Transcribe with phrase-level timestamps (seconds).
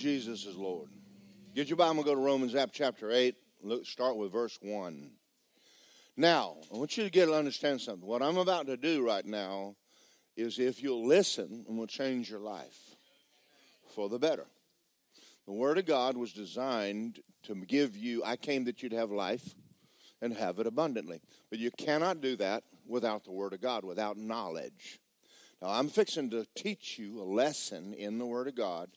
[0.00, 0.88] Jesus is Lord.
[1.54, 3.34] Get your Bible, go to Romans chapter 8.
[3.62, 5.10] Look, start with verse 1.
[6.16, 8.08] Now, I want you to get to understand something.
[8.08, 9.76] What I'm about to do right now
[10.38, 12.96] is if you'll listen, and will change your life
[13.94, 14.46] for the better.
[15.44, 19.54] The Word of God was designed to give you, I came that you'd have life
[20.22, 21.20] and have it abundantly.
[21.50, 24.98] But you cannot do that without the Word of God, without knowledge.
[25.60, 28.88] Now, I'm fixing to teach you a lesson in the Word of God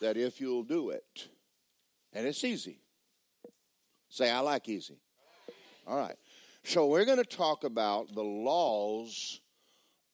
[0.00, 1.28] that if you'll do it,
[2.12, 2.80] and it's easy.
[4.08, 4.98] Say, I like easy.
[5.86, 6.16] All right.
[6.64, 9.40] So, we're going to talk about the laws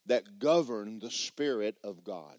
[0.06, 2.36] that govern the Spirit of God.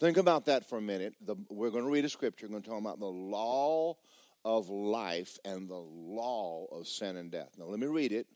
[0.00, 1.14] Think about that for a minute.
[1.20, 2.46] The, we're going to read a scripture.
[2.46, 3.96] We're going to talk about the law
[4.44, 7.50] of life and the law of sin and death.
[7.58, 8.26] Now, let me read it,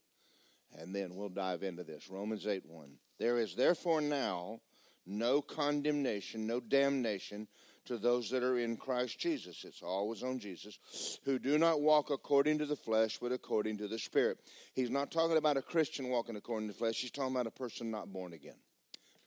[0.79, 2.09] and then we'll dive into this.
[2.09, 2.91] Romans 8 1.
[3.19, 4.61] There is therefore now
[5.09, 7.49] no condemnation, no damnation
[7.87, 9.65] to those that are in Christ Jesus.
[9.65, 10.79] It's always on Jesus,
[11.25, 14.39] who do not walk according to the flesh, but according to the Spirit.
[14.75, 17.51] He's not talking about a Christian walking according to the flesh, he's talking about a
[17.51, 18.59] person not born again.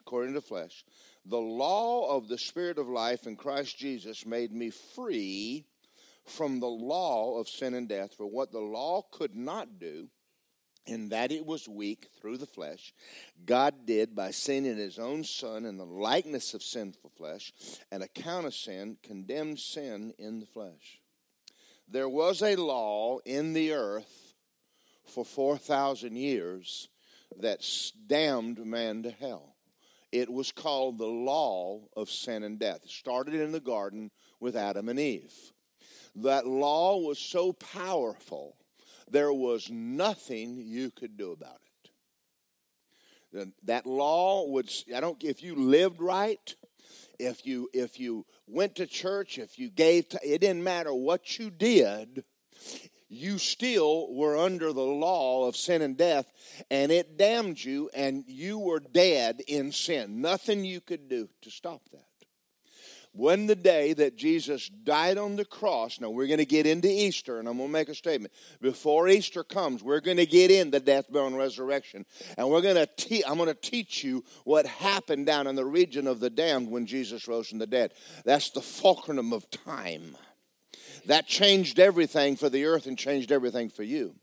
[0.00, 0.84] According to the flesh.
[1.26, 5.64] The law of the Spirit of life in Christ Jesus made me free
[6.24, 8.14] from the law of sin and death.
[8.16, 10.08] For what the law could not do,
[10.86, 12.92] in that it was weak through the flesh,
[13.44, 17.52] God did by sending his own Son in the likeness of sinful flesh,
[17.90, 21.00] and account of sin, condemned sin in the flesh.
[21.88, 24.34] There was a law in the earth
[25.04, 26.88] for 4,000 years
[27.38, 27.66] that
[28.06, 29.56] damned man to hell.
[30.10, 32.84] It was called the law of sin and death.
[32.84, 34.10] It started in the garden
[34.40, 35.32] with Adam and Eve.
[36.16, 38.56] That law was so powerful
[39.12, 41.60] there was nothing you could do about
[43.34, 43.48] it.
[43.64, 46.54] That law would, I don't, if you lived right,
[47.18, 51.38] if you if you went to church, if you gave, to, it didn't matter what
[51.38, 52.24] you did,
[53.08, 56.30] you still were under the law of sin and death,
[56.70, 60.20] and it damned you, and you were dead in sin.
[60.20, 62.11] Nothing you could do to stop that
[63.12, 66.88] when the day that Jesus died on the cross, now we're going to get into
[66.88, 68.32] Easter, and I'm going to make a statement.
[68.60, 72.06] Before Easter comes, we're going to get in the death, burial, and resurrection,
[72.38, 75.64] and we're going to te- I'm going to teach you what happened down in the
[75.64, 77.92] region of the damned when Jesus rose from the dead.
[78.24, 80.16] That's the fulcrum of time.
[81.06, 84.14] That changed everything for the earth and changed everything for you.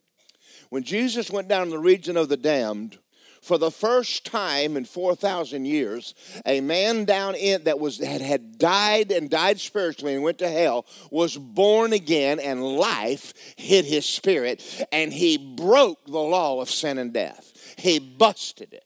[0.70, 2.98] When Jesus went down in the region of the damned,
[3.42, 6.14] for the first time in 4,000 years,
[6.46, 10.50] a man down in that was that had died and died spiritually and went to
[10.50, 16.70] hell was born again, and life hit his spirit, and he broke the law of
[16.70, 17.76] sin and death.
[17.78, 18.86] He busted it.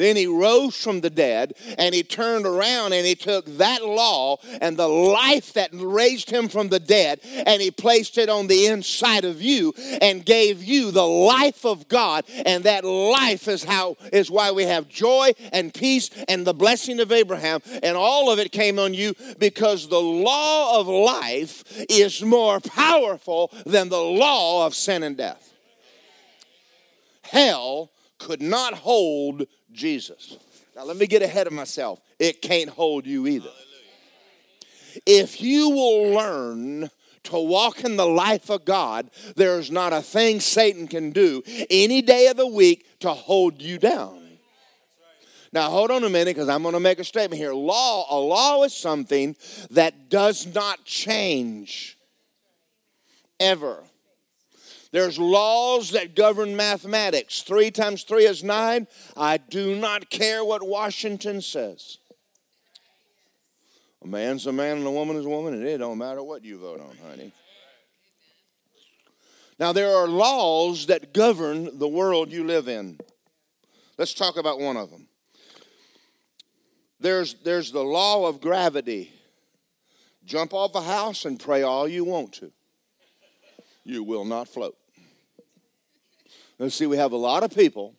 [0.00, 4.38] Then he rose from the dead and he turned around and he took that law
[4.62, 8.64] and the life that raised him from the dead and he placed it on the
[8.64, 12.24] inside of you and gave you the life of God.
[12.46, 16.98] And that life is how is why we have joy and peace and the blessing
[16.98, 17.60] of Abraham.
[17.82, 23.52] And all of it came on you because the law of life is more powerful
[23.66, 25.52] than the law of sin and death.
[27.20, 30.36] Hell could not hold Jesus.
[30.76, 32.00] Now, let me get ahead of myself.
[32.18, 33.50] It can't hold you either.
[35.06, 36.90] If you will learn
[37.24, 42.02] to walk in the life of God, there's not a thing Satan can do any
[42.02, 44.20] day of the week to hold you down.
[45.52, 47.52] Now, hold on a minute because I'm going to make a statement here.
[47.52, 49.34] Law, a law is something
[49.70, 51.98] that does not change
[53.40, 53.82] ever.
[54.92, 57.42] There's laws that govern mathematics.
[57.42, 58.88] Three times three is nine.
[59.16, 61.98] I do not care what Washington says.
[64.02, 66.44] A man's a man and a woman is a woman, and it don't matter what
[66.44, 67.32] you vote on, honey.
[69.58, 72.98] Now, there are laws that govern the world you live in.
[73.98, 75.06] Let's talk about one of them.
[76.98, 79.12] There's, there's the law of gravity.
[80.24, 82.50] Jump off a house and pray all you want to.
[83.84, 84.76] You will not float.
[86.60, 87.94] Let's see, we have a lot of people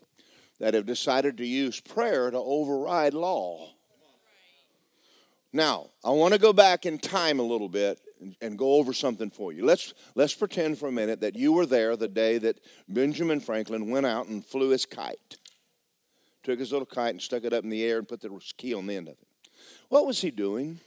[0.60, 3.72] that have decided to use prayer to override law.
[5.52, 8.94] Now, I want to go back in time a little bit and, and, go over
[8.94, 9.66] something for you.
[9.66, 13.90] Let's, let's pretend for a minute that you were there the day that Benjamin Franklin
[13.90, 15.38] went out and flew his kite.
[16.44, 18.75] Took his little kite and stuck it up in the air and put the key
[18.75, 19.28] on the end of it.
[19.90, 20.80] What was he doing?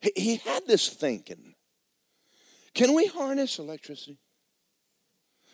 [0.00, 1.54] He, he had this thinking
[2.72, 4.18] can we harness electricity?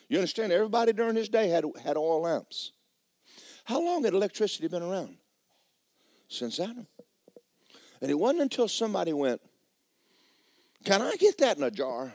[0.09, 0.53] You understand?
[0.53, 2.73] Everybody during his day had, had oil lamps.
[3.65, 5.17] How long had electricity been around?
[6.29, 6.87] Since Adam.
[8.01, 9.41] And it wasn't until somebody went,
[10.85, 12.13] Can I get that in a jar?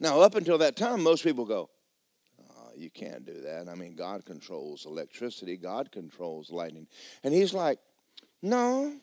[0.00, 1.70] Now, up until that time, most people go,
[2.40, 3.68] oh, You can't do that.
[3.68, 6.88] I mean, God controls electricity, God controls lightning.
[7.22, 7.78] And he's like,
[8.42, 8.94] No,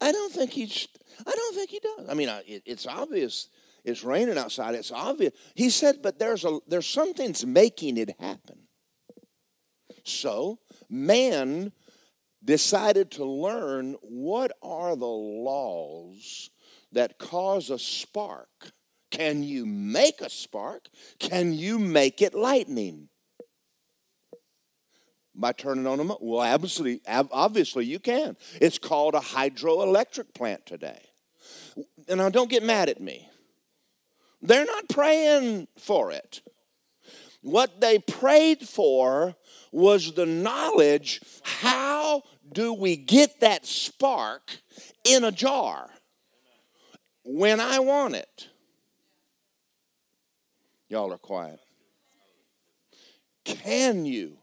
[0.00, 0.88] I don't think he's,
[1.24, 2.08] I don't think he does.
[2.08, 3.48] I mean, it, it's obvious.
[3.86, 4.74] It's raining outside.
[4.74, 5.32] It's obvious.
[5.54, 8.66] He said, but there's a there's something's making it happen.
[10.04, 10.58] So
[10.90, 11.72] man
[12.44, 16.50] decided to learn what are the laws
[16.90, 18.72] that cause a spark.
[19.12, 20.88] Can you make a spark?
[21.20, 23.08] Can you make it lightning?
[25.32, 26.12] By turning on them?
[26.20, 28.36] Well, absolutely, obviously you can.
[28.60, 31.02] It's called a hydroelectric plant today.
[32.08, 33.28] And now don't get mad at me.
[34.42, 36.42] They're not praying for it.
[37.42, 39.34] What they prayed for
[39.72, 42.22] was the knowledge how
[42.52, 44.58] do we get that spark
[45.04, 45.90] in a jar
[47.24, 48.48] when I want it?
[50.88, 51.60] Y'all are quiet.
[53.44, 54.38] Can you?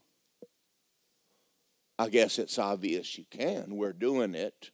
[1.98, 3.76] I guess it's obvious you can.
[3.76, 4.70] We're doing it.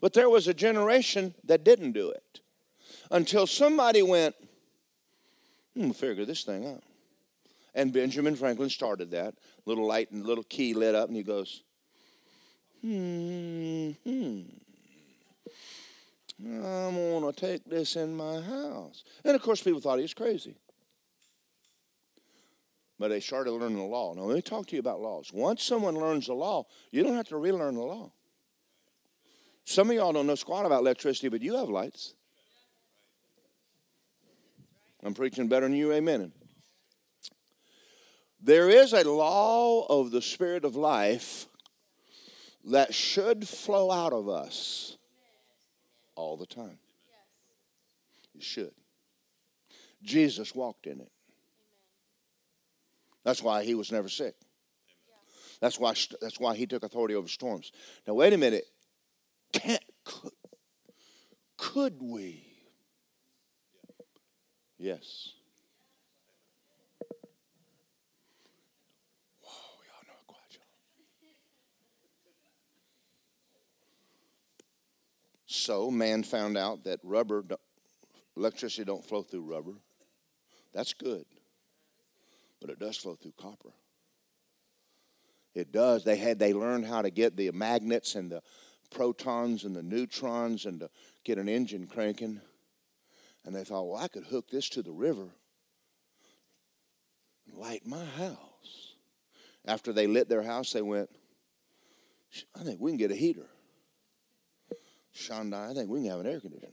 [0.00, 2.40] But there was a generation that didn't do it
[3.10, 4.34] until somebody went,
[5.74, 6.82] hmm, figure this thing out.
[7.74, 9.34] And Benjamin Franklin started that.
[9.64, 11.62] Little light and little key lit up, and he goes,
[12.82, 14.40] hmm, hmm.
[16.40, 19.02] I'm going to take this in my house.
[19.24, 20.54] And of course, people thought he was crazy.
[22.98, 24.14] But they started learning the law.
[24.14, 25.32] Now, let me talk to you about laws.
[25.32, 28.12] Once someone learns the law, you don't have to relearn the law.
[29.64, 32.14] Some of y'all don't know squat about electricity, but you have lights.
[35.08, 36.32] I'm preaching better than you, amen.
[38.42, 41.46] There is a law of the Spirit of life
[42.66, 44.98] that should flow out of us
[46.14, 46.78] all the time.
[48.34, 48.74] It should.
[50.02, 51.10] Jesus walked in it.
[53.24, 54.34] That's why he was never sick.
[55.58, 57.72] That's why, that's why he took authority over storms.
[58.06, 58.66] Now, wait a minute.
[59.54, 60.32] Can't, could,
[61.56, 62.47] could we?
[64.78, 65.32] Yes.
[75.46, 77.44] So man found out that rubber,
[78.36, 79.74] electricity don't flow through rubber.
[80.72, 81.24] That's good,
[82.60, 83.70] but it does flow through copper.
[85.54, 86.04] It does.
[86.04, 88.42] They had they learned how to get the magnets and the
[88.90, 90.90] protons and the neutrons and to
[91.24, 92.40] get an engine cranking.
[93.48, 95.30] And they thought, well, I could hook this to the river
[97.46, 98.92] and light my house.
[99.64, 101.08] After they lit their house, they went,
[102.54, 103.46] I think we can get a heater.
[105.16, 106.72] Shonda, I think we can have an air conditioner.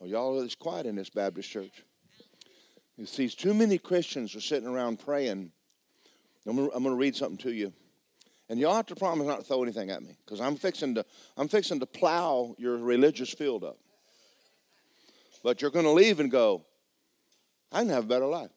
[0.00, 1.84] Oh, y'all it's quiet in this Baptist church.
[2.96, 5.52] You see, too many Christians are sitting around praying.
[6.46, 7.74] I'm going to read something to you.
[8.48, 11.04] And y'all have to promise not to throw anything at me because I'm fixing to
[11.36, 13.76] I'm fixing to plow your religious field up.
[15.42, 16.64] But you're going to leave and go,
[17.72, 18.50] I can have a better life.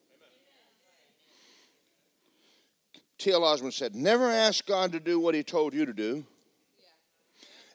[3.18, 3.44] T.L.
[3.44, 6.26] Osborn said, Never ask God to do what he told you to do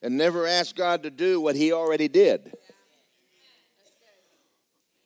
[0.02, 2.52] and never ask God to do what He already did.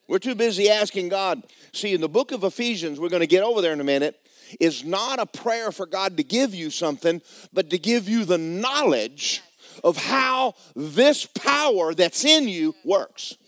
[0.08, 1.42] We're too busy asking God.
[1.72, 4.18] See, in the book of Ephesians, we're going to get over there in a minute,
[4.60, 7.22] is not a prayer for God to give you something,
[7.52, 9.42] but to give you the knowledge
[9.82, 13.38] of how this power that's in you works.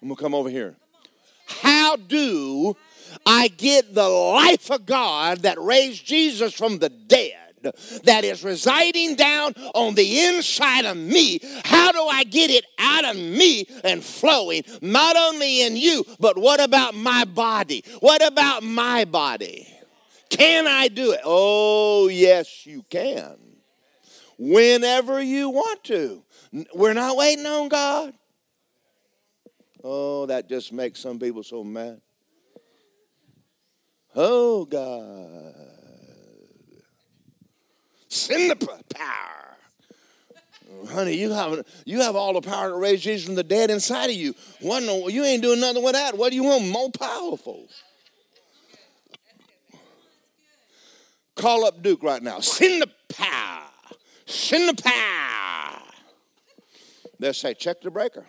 [0.00, 0.76] I'm going to come over here.
[1.46, 2.76] How do
[3.24, 7.34] I get the life of God that raised Jesus from the dead?
[8.04, 11.40] that is residing down on the inside of me.
[11.64, 16.38] How do I get it out of me and flowing, not only in you, but
[16.38, 17.84] what about my body?
[18.00, 19.66] What about my body?
[20.30, 21.20] Can I do it?
[21.24, 23.36] Oh, yes, you can.
[24.38, 26.22] Whenever you want to.
[26.74, 28.14] We're not waiting on God.
[29.82, 32.00] Oh, that just makes some people so mad.
[34.14, 35.54] Oh, God.
[38.08, 38.56] Send the
[38.94, 39.56] power.
[40.88, 44.10] honey, you have, you have all the power to raise Jesus from the dead inside
[44.10, 44.34] of you.
[44.62, 46.16] No, you ain't doing nothing with that.
[46.16, 47.68] What do you want more powerful?
[51.36, 52.40] Call up Duke right now.
[52.40, 53.70] Send the power.
[54.26, 55.82] Send the power.
[57.20, 58.26] They'll say, check the breaker.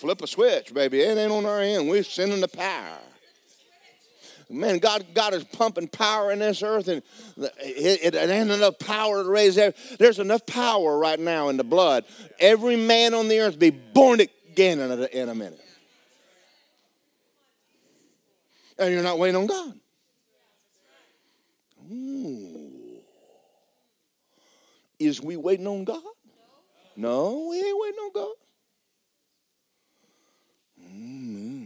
[0.00, 1.00] Flip a switch, baby.
[1.00, 1.86] It ain't on our end.
[1.86, 3.00] We're sending the power.
[4.48, 7.02] Man, God, God is pumping power in this earth, and
[7.36, 9.56] it, it, it ain't enough power to raise.
[9.98, 12.06] There's enough power right now in the blood.
[12.38, 15.60] Every man on the earth be born again in a, in a minute.
[18.78, 19.74] And you're not waiting on God.
[21.92, 22.70] Ooh.
[24.98, 26.02] Is we waiting on God?
[26.96, 28.34] No, we ain't waiting on God.
[31.00, 31.64] Mm-hmm.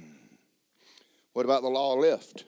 [1.32, 2.44] What about the law of lift?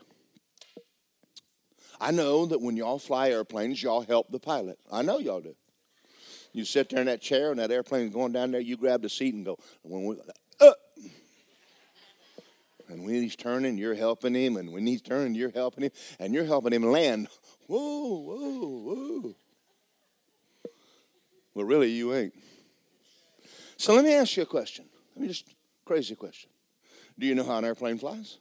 [2.01, 4.79] I know that when y'all fly airplanes, y'all help the pilot.
[4.93, 5.57] I know y'all do.
[6.53, 9.09] You sit there in that chair and that airplane's going down there, you grab the
[9.09, 10.17] seat and go, when we,
[10.61, 10.73] uh.
[12.89, 14.57] And when he's turning, you're helping him.
[14.57, 15.91] And when he's turning, you're helping him.
[16.21, 17.27] And you're helping him land.
[17.67, 19.35] Whoa, whoa, whoa.
[21.53, 22.35] Well, really, you ain't.
[23.77, 24.85] So let me ask you a question.
[25.17, 25.53] Let me just,
[25.85, 26.51] crazy question.
[27.19, 28.39] Do you know how an airplane flies?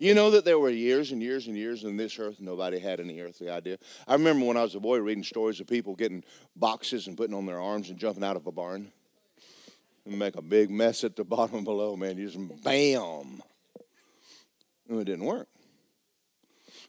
[0.00, 3.00] You know that there were years and years and years in this earth, nobody had
[3.00, 3.78] any earthly idea.
[4.06, 6.24] I remember when I was a boy reading stories of people getting
[6.56, 8.92] boxes and putting on their arms and jumping out of a barn
[10.06, 12.18] and make a big mess at the bottom below, man.
[12.18, 13.42] You just bam.
[14.88, 15.48] And it didn't work.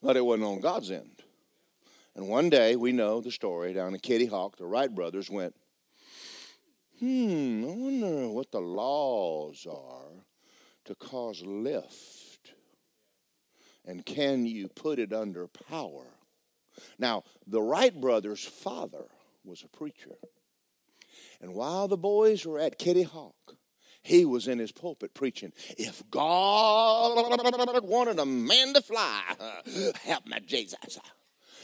[0.01, 1.23] But it wasn't on God's end.
[2.15, 5.55] And one day, we know the story down in Kitty Hawk, the Wright brothers went,
[6.99, 10.25] hmm, I wonder what the laws are
[10.89, 12.19] to cause lift
[13.86, 16.05] and can you put it under power?
[17.00, 19.05] Now, the Wright brothers' father
[19.43, 20.15] was a preacher.
[21.41, 23.55] And while the boys were at Kitty Hawk,
[24.03, 29.24] he was in his pulpit preaching, If God wanted a man to fly,
[30.03, 31.00] help me, Jesus.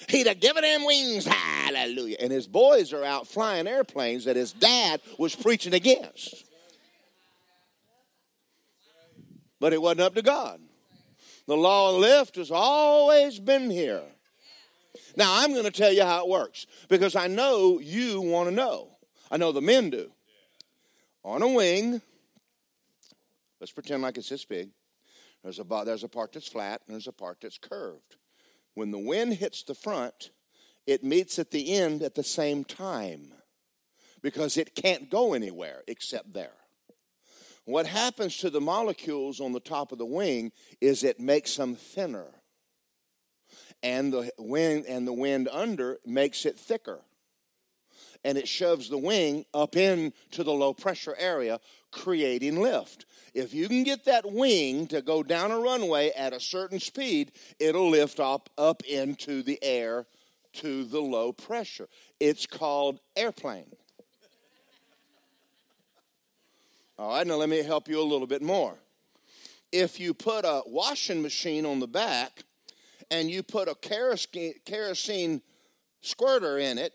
[0.10, 1.26] He'd have given him wings.
[1.26, 2.18] Hallelujah.
[2.20, 6.46] And his boys are out flying airplanes that his dad was preaching against.
[9.60, 10.60] But it wasn't up to God.
[11.48, 14.02] The law of lift has always been here.
[15.16, 18.56] Now, I'm going to tell you how it works because I know you want to
[18.56, 18.90] know.
[19.32, 20.12] I know the men do.
[21.24, 22.02] On a wing,
[23.60, 24.70] let's pretend like it's this big.
[25.44, 28.18] There's a, there's a part that's flat and there's a part that's curved.
[28.74, 30.32] When the wind hits the front,
[30.86, 33.34] it meets at the end at the same time
[34.22, 36.54] because it can't go anywhere except there.
[37.66, 41.76] What happens to the molecules on the top of the wing is it makes them
[41.76, 42.28] thinner.
[43.82, 47.02] And the wind and the wind under makes it thicker.
[48.24, 51.60] And it shoves the wing up into the low pressure area,
[51.92, 53.06] creating lift.
[53.34, 57.32] If you can get that wing to go down a runway at a certain speed,
[57.60, 60.06] it'll lift up up into the air
[60.54, 61.88] to the low pressure.
[62.20, 63.72] It's called airplane.
[66.98, 68.74] All right, now let me help you a little bit more.
[69.70, 72.44] If you put a washing machine on the back
[73.12, 75.42] and you put a kerosene, kerosene
[76.00, 76.94] squirter in it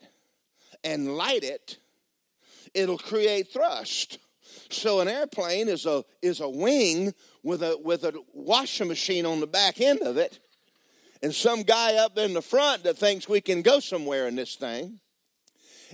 [0.83, 1.77] and light it,
[2.73, 4.19] it'll create thrust.
[4.71, 9.41] So an airplane is a is a wing with a with a washing machine on
[9.41, 10.39] the back end of it,
[11.23, 14.57] and some guy up in the front that thinks we can go somewhere in this
[14.57, 14.99] thing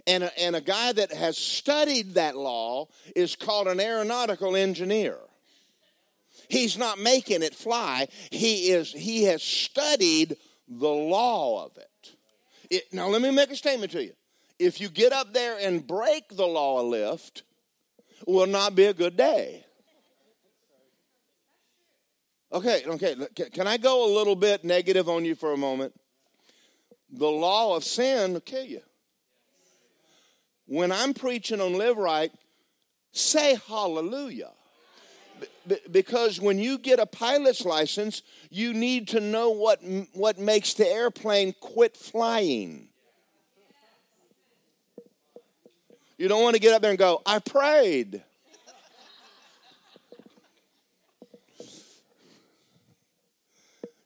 [0.07, 5.17] and a, and a guy that has studied that law is called an aeronautical engineer.
[6.49, 8.09] He's not making it fly.
[8.31, 10.37] He is he has studied
[10.69, 12.17] the law of it.
[12.71, 12.85] it.
[12.93, 14.13] Now let me make a statement to you.
[14.59, 17.43] If you get up there and break the law of lift,
[18.27, 19.65] will not be a good day.
[22.53, 23.17] Okay, okay.
[23.53, 25.93] Can I go a little bit negative on you for a moment?
[27.11, 28.83] The law of sin will kill you
[30.67, 32.33] when I'm preaching on live right,
[33.13, 34.51] say hallelujah.
[35.91, 39.81] Because when you get a pilot's license, you need to know what,
[40.13, 42.89] what makes the airplane quit flying.
[46.19, 48.23] You don't want to get up there and go, I prayed.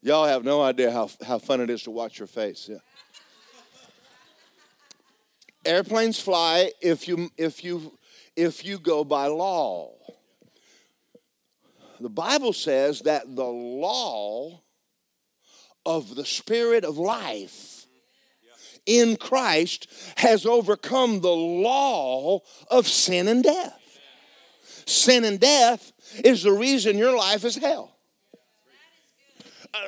[0.03, 2.69] Y'all have no idea how, how fun it is to watch your face.
[2.71, 2.79] Yeah.
[5.65, 7.99] Airplanes fly if you if you
[8.37, 9.93] if you go by law.
[12.01, 14.63] The Bible says that the law
[15.85, 17.87] of the spirit of life
[18.87, 19.87] in Christ
[20.17, 22.41] has overcome the law
[22.71, 23.77] of sin and death.
[24.87, 25.93] Sin and death
[26.25, 27.97] is the reason your life is hell.
[29.75, 29.79] Uh,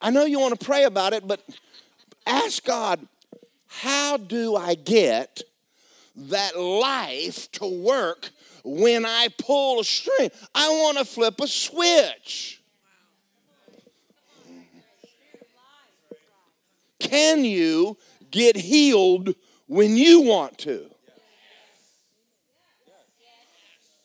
[0.00, 1.42] I know you want to pray about it, but
[2.26, 3.06] Ask God,
[3.66, 5.42] how do I get
[6.16, 8.30] that life to work
[8.64, 10.30] when I pull a string?
[10.54, 12.60] I want to flip a switch.
[16.98, 17.96] Can you
[18.30, 19.34] get healed
[19.66, 20.90] when you want to?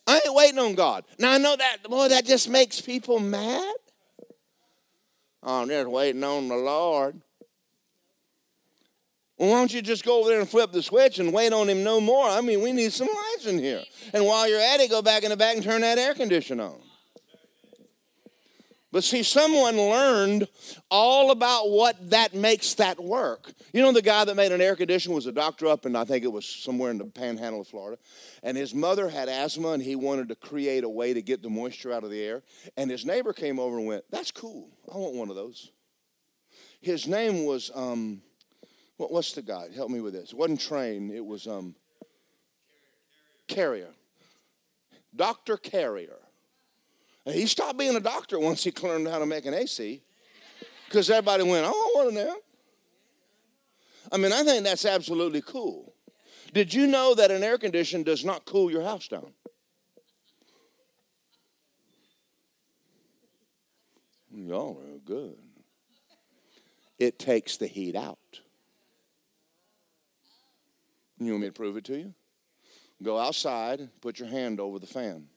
[0.05, 1.05] I ain't waiting on God.
[1.17, 3.73] Now I know that, boy, that just makes people mad.
[5.41, 7.19] I'm just waiting on the Lord.
[9.41, 11.67] Well, why don't you just go over there and flip the switch and wait on
[11.67, 12.29] him no more?
[12.29, 13.81] I mean, we need some lights in here.
[14.13, 16.65] And while you're at it, go back in the back and turn that air conditioner
[16.65, 16.79] on.
[18.91, 20.47] But see, someone learned
[20.91, 23.51] all about what that makes that work.
[23.73, 26.05] You know, the guy that made an air conditioner was a doctor up in, I
[26.05, 27.99] think it was somewhere in the panhandle of Florida.
[28.43, 31.49] And his mother had asthma, and he wanted to create a way to get the
[31.49, 32.43] moisture out of the air.
[32.77, 34.69] And his neighbor came over and went, That's cool.
[34.93, 35.71] I want one of those.
[36.79, 38.21] His name was, um,
[39.01, 39.67] what, what's the guy?
[39.75, 40.31] Help me with this.
[40.31, 41.73] It wasn't Trane, it was um,
[43.47, 43.89] Carrier.
[45.15, 45.57] Dr.
[45.57, 46.19] Carrier.
[47.25, 50.03] And he stopped being a doctor once he learned how to make an AC
[50.85, 52.37] because everybody went, oh, I want of them.
[54.11, 55.93] I mean, I think that's absolutely cool.
[56.53, 59.33] Did you know that an air conditioner does not cool your house down?
[64.31, 65.37] Y'all are good.
[66.99, 68.41] It takes the heat out.
[71.21, 72.15] You want me to prove it to you?
[73.03, 75.27] Go outside, put your hand over the fan.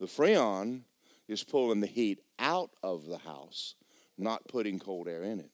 [0.00, 0.80] The Freon
[1.28, 3.74] is pulling the heat out of the house,
[4.16, 5.50] not putting cold air in it.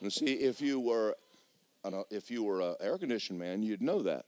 [0.00, 1.14] And see, if you were
[1.84, 4.24] uh, if you were an air conditioned man, you'd know that.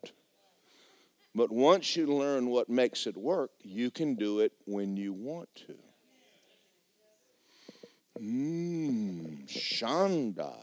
[1.34, 5.48] But once you learn what makes it work, you can do it when you want
[5.66, 5.87] to.
[8.20, 10.54] Mmm, Shandai.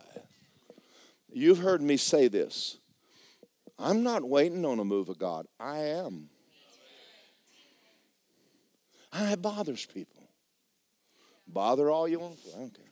[1.32, 2.78] You've heard me say this.
[3.78, 5.48] I'm not waiting on a move of God.
[5.60, 6.30] I am.
[9.14, 10.24] It bothers people.
[11.48, 12.38] Bother all you want.
[12.54, 12.86] I don't care.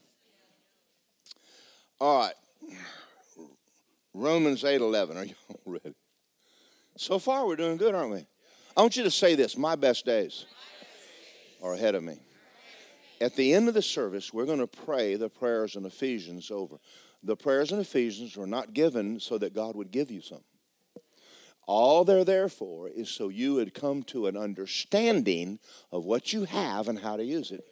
[2.00, 2.34] All right.
[4.12, 5.16] Romans 8 11.
[5.16, 5.94] Are you all ready?
[6.96, 8.26] So far, we're doing good, aren't we?
[8.76, 10.46] I want you to say this my best days
[11.62, 12.18] are ahead of me.
[13.20, 16.76] At the end of the service, we're going to pray the prayers in Ephesians over.
[17.22, 20.44] The prayers in Ephesians were not given so that God would give you something.
[21.66, 25.58] All they're there for is so you would come to an understanding
[25.90, 27.64] of what you have and how to use it.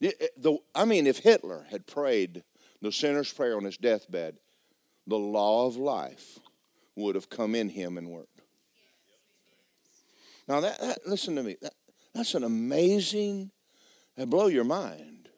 [0.00, 2.42] Eh, the, I mean, if Hitler had prayed
[2.80, 4.38] the sinner's prayer on his deathbed,
[5.06, 6.38] the law of life
[6.94, 8.40] would have come in him and worked.
[10.48, 11.56] Now, that, that listen to me.
[11.60, 11.74] That,
[12.16, 13.50] that's an amazing,
[14.16, 15.28] that blow your mind.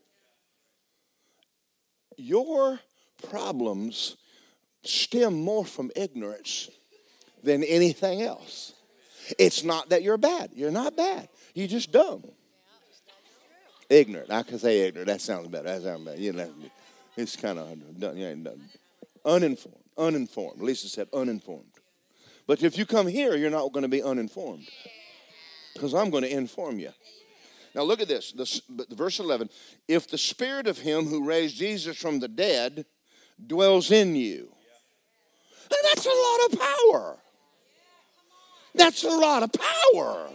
[2.16, 2.78] Your
[3.28, 4.16] problems
[4.84, 6.70] stem more from ignorance
[7.42, 8.74] than anything else.
[9.38, 10.50] It's not that you're bad.
[10.54, 11.28] You're not bad.
[11.52, 12.22] You're just dumb.
[13.90, 14.30] Ignorant.
[14.30, 15.08] I can say ignorant.
[15.08, 15.64] That sounds better.
[15.64, 16.20] That sounds better.
[16.20, 16.52] You know,
[17.16, 18.18] it's kind of done.
[18.18, 18.60] Ain't done.
[19.24, 19.78] Uninformed.
[19.96, 20.62] Uninformed.
[20.62, 21.64] Lisa said uninformed.
[22.46, 24.68] But if you come here, you're not going to be uninformed
[25.78, 26.90] because I'm going to inform you.
[27.74, 28.32] Now look at this.
[28.32, 28.60] this
[28.90, 29.48] verse 11.
[29.86, 32.84] If the spirit of him who raised Jesus from the dead
[33.46, 34.50] dwells in you,
[35.70, 37.16] and that's a lot of power.
[38.74, 40.30] That's a lot of power.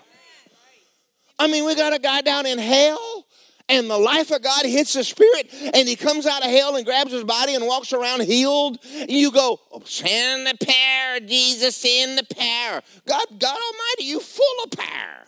[1.40, 3.26] I mean, we got a guy down in hell,
[3.68, 6.86] and the life of God hits the spirit, and he comes out of hell and
[6.86, 8.78] grabs his body and walks around healed.
[8.96, 12.82] And you go, oh, send the power, Jesus, send the power.
[13.08, 15.23] God, God Almighty, you full of power.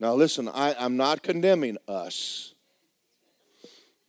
[0.00, 2.54] Now, listen, I, I'm not condemning us.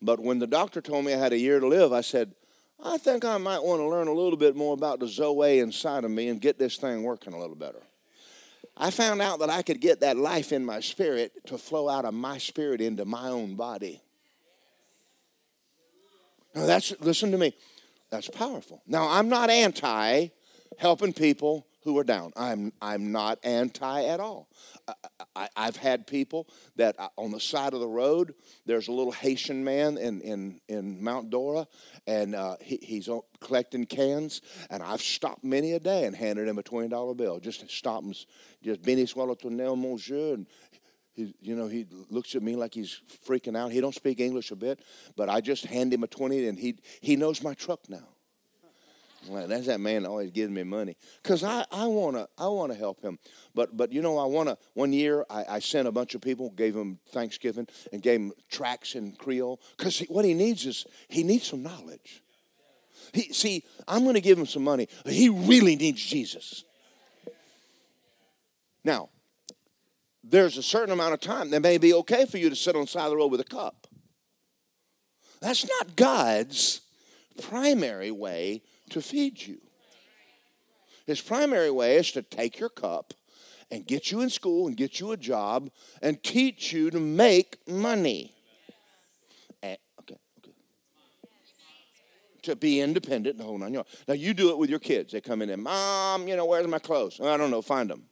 [0.02, 2.34] But when the doctor told me I had a year to live, I said,
[2.82, 6.06] I think I might want to learn a little bit more about the Zoe inside
[6.06, 7.82] of me and get this thing working a little better.
[8.78, 12.06] I found out that I could get that life in my spirit to flow out
[12.06, 14.02] of my spirit into my own body.
[16.56, 17.54] Now that's listen to me.
[18.10, 18.82] That's powerful.
[18.88, 20.30] Now I'm not anti
[20.78, 22.32] helping people who are down.
[22.36, 24.50] I'm, I'm not anti at all.
[25.36, 28.34] I, have had people that uh, on the side of the road,
[28.65, 31.68] there's a little Haitian man in, in, in Mount Dora,
[32.08, 36.58] and uh, he, he's collecting cans, and I've stopped many a day and handed him
[36.58, 37.39] a $20 bill.
[37.39, 38.13] Just stop him,
[38.63, 40.48] just béni soit le and
[41.13, 43.72] he, you know, he looks at me like he's freaking out.
[43.72, 44.82] He don't speak English a bit,
[45.18, 48.08] but I just hand him a 20, and he, he knows my truck now.
[49.28, 53.02] That's that man always giving me money because I, I want to I wanna help
[53.02, 53.20] him.
[53.54, 54.58] But, but you know, I want to.
[54.74, 58.32] One year I, I sent a bunch of people, gave him Thanksgiving, and gave him
[58.50, 62.24] tracts in Creole because what he needs is he needs some knowledge.
[63.14, 64.88] He, see, I'm going to give him some money.
[65.06, 66.64] He really needs Jesus.
[68.84, 69.10] Now,
[70.24, 72.82] there's a certain amount of time that may be okay for you to sit on
[72.82, 73.88] the side of the road with a cup.
[75.42, 76.82] That's not God's
[77.42, 79.60] primary way to feed you.
[81.06, 83.13] His primary way is to take your cup
[83.71, 85.69] and get you in school and get you a job
[86.02, 88.34] and teach you to make money.
[89.63, 90.54] And, okay, okay.
[92.43, 93.86] To be independent and hold on your.
[94.08, 95.13] Now you do it with your kids.
[95.13, 97.19] They come in and, Mom, you know, where's my clothes?
[97.19, 97.62] I don't know.
[97.62, 98.04] Find them.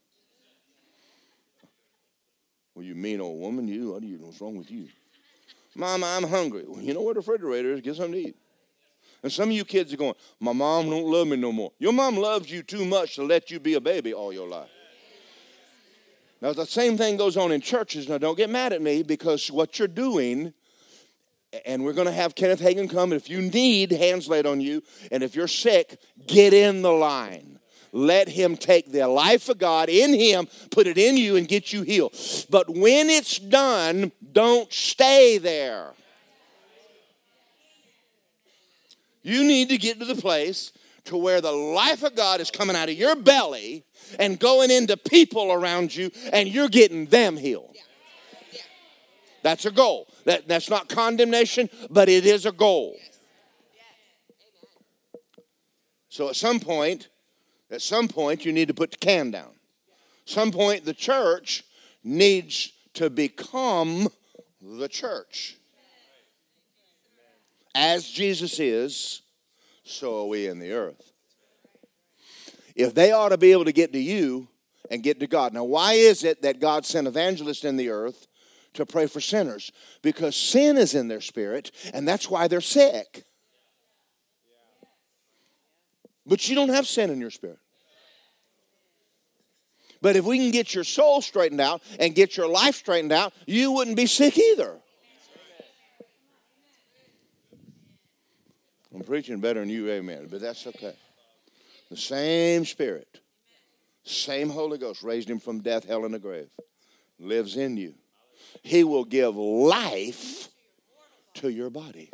[2.73, 3.93] Well, you mean old woman, you.
[3.93, 4.19] What are you?
[4.19, 4.87] What's wrong with you?
[5.75, 6.63] Mom, I'm hungry.
[6.67, 7.81] Well, you know where the refrigerator is.
[7.81, 8.35] Get something to eat.
[9.23, 11.71] And some of you kids are going, My mom don't love me no more.
[11.79, 14.69] Your mom loves you too much to let you be a baby all your life.
[16.41, 18.07] Now, the same thing goes on in churches.
[18.07, 20.53] Now, don't get mad at me because what you're doing,
[21.65, 24.83] and we're going to have Kenneth Hagin come, if you need hands laid on you,
[25.11, 27.57] and if you're sick, get in the line.
[27.91, 31.73] Let him take the life of God in him, put it in you, and get
[31.73, 32.15] you healed.
[32.49, 35.93] But when it's done, don't stay there.
[39.27, 40.71] You need to get to the place
[41.03, 43.83] to where the life of God is coming out of your belly
[44.17, 47.75] and going into people around you and you're getting them healed.
[49.43, 50.07] That's a goal.
[50.23, 52.95] That, that's not condemnation, but it is a goal.
[56.07, 57.09] So at some point,
[57.69, 59.51] at some point, you need to put the can down.
[60.23, 61.65] Some point, the church
[62.01, 64.07] needs to become
[64.61, 65.57] the church.
[67.79, 69.21] As Jesus is,
[69.83, 71.11] so are we in the earth.
[72.75, 74.47] If they ought to be able to get to you
[74.89, 75.53] and get to God.
[75.53, 78.25] Now, why is it that God sent evangelists in the earth
[78.73, 79.71] to pray for sinners?
[80.01, 83.25] Because sin is in their spirit, and that's why they're sick.
[86.25, 87.59] But you don't have sin in your spirit.
[90.01, 93.33] But if we can get your soul straightened out and get your life straightened out,
[93.45, 94.79] you wouldn't be sick either.
[98.93, 100.27] I'm preaching better than you, amen.
[100.29, 100.95] But that's okay.
[101.89, 103.19] The same Spirit,
[104.03, 106.49] same Holy Ghost raised him from death, hell, and the grave,
[107.19, 107.93] lives in you.
[108.63, 110.49] He will give life
[111.35, 112.09] to your body.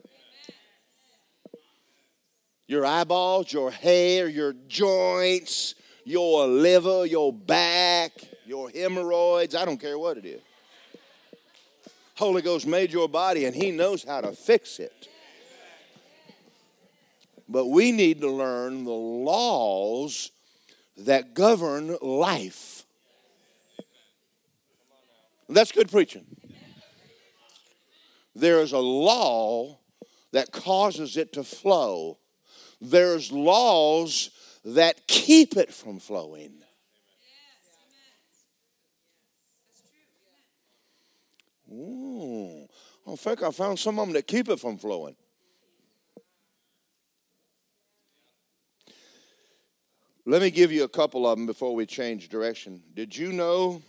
[2.68, 8.12] Your eyeballs, your hair, your joints, your liver, your back,
[8.46, 10.42] your hemorrhoids, I don't care what it is.
[12.16, 15.08] Holy Ghost made your body and He knows how to fix it.
[17.54, 20.32] But we need to learn the laws
[20.98, 22.84] that govern life.
[25.48, 26.26] That's good preaching.
[28.36, 29.78] There is a law
[30.32, 32.18] that causes it to flow.
[32.82, 34.32] There's laws
[34.66, 36.54] that keep it from flowing.
[41.72, 42.68] Ooh,
[43.08, 45.16] I think I found some of them that keep it from flowing.
[50.26, 52.82] Let me give you a couple of them before we change direction.
[52.96, 53.82] Did you know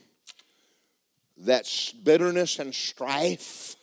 [1.38, 1.70] that
[2.02, 3.76] bitterness and strife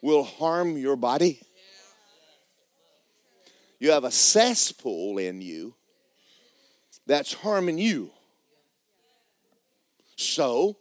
[0.00, 1.40] will harm your body?
[3.80, 5.74] You have a cesspool in you
[7.06, 8.10] that's harming you.
[10.16, 10.76] So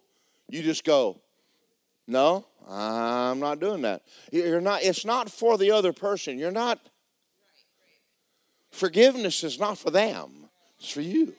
[0.48, 1.22] you just go,
[2.08, 4.04] no, I'm not doing that.
[4.32, 6.38] You're not, it's not for the other person.
[6.38, 6.80] You're not,
[8.72, 10.47] forgiveness is not for them.
[10.80, 11.34] It's for you.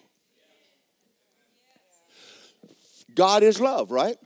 [3.14, 4.16] God is love, right?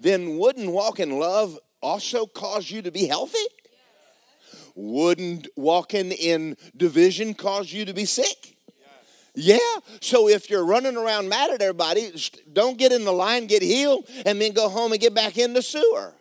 [0.00, 3.38] Then wouldn't walk in love also cause you to be healthy?
[4.74, 8.56] Wouldn't walking in division cause you to be sick?
[9.34, 9.58] Yeah.
[10.00, 12.12] So if you're running around mad at everybody,
[12.52, 15.52] don't get in the line, get healed, and then go home and get back in
[15.52, 16.12] the sewer.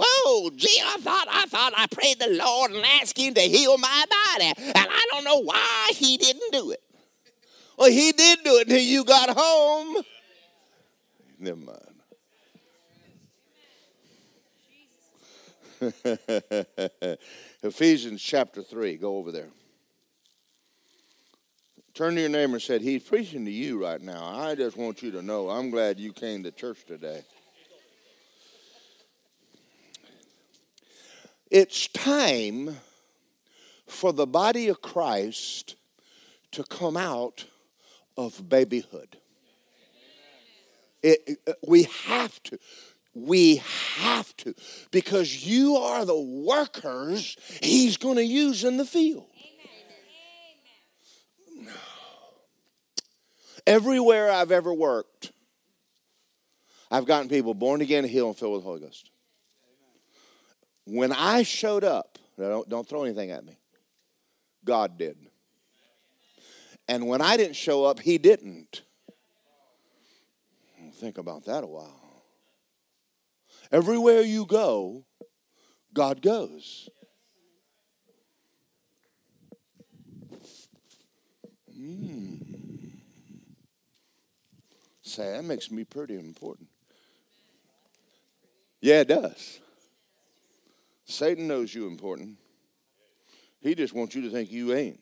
[0.00, 3.76] Whoa, gee, I thought, I thought I prayed the Lord and asked him to heal
[3.78, 4.52] my body.
[4.56, 6.82] And I don't know why he didn't do it.
[7.76, 10.02] Well, he did do it until you got home.
[11.38, 11.78] Never mind.
[17.62, 18.96] Ephesians chapter 3.
[18.96, 19.48] Go over there.
[21.94, 24.24] Turn to your neighbor and said, He's preaching to you right now.
[24.24, 27.22] I just want you to know I'm glad you came to church today.
[31.50, 32.76] It's time
[33.86, 35.76] for the body of Christ
[36.52, 37.46] to come out
[38.16, 39.16] of babyhood.
[41.02, 42.58] It, it, we have to.
[43.14, 43.62] We
[43.96, 44.54] have to
[44.90, 49.26] because you are the workers he's going to use in the field.
[53.66, 55.32] Everywhere I've ever worked,
[56.90, 59.10] I've gotten people born again, healed, and filled with the Holy Ghost.
[60.88, 63.58] When I showed up, don't, don't throw anything at me.
[64.64, 65.18] God did.
[66.88, 68.82] And when I didn't show up, He didn't.
[70.94, 72.24] Think about that a while.
[73.70, 75.04] Everywhere you go,
[75.92, 76.88] God goes.
[81.78, 82.92] Mm.
[85.02, 86.68] Say, that makes me pretty important.
[88.80, 89.60] Yeah, it does.
[91.08, 92.36] Satan knows you important.
[93.60, 95.00] He just wants you to think you ain't.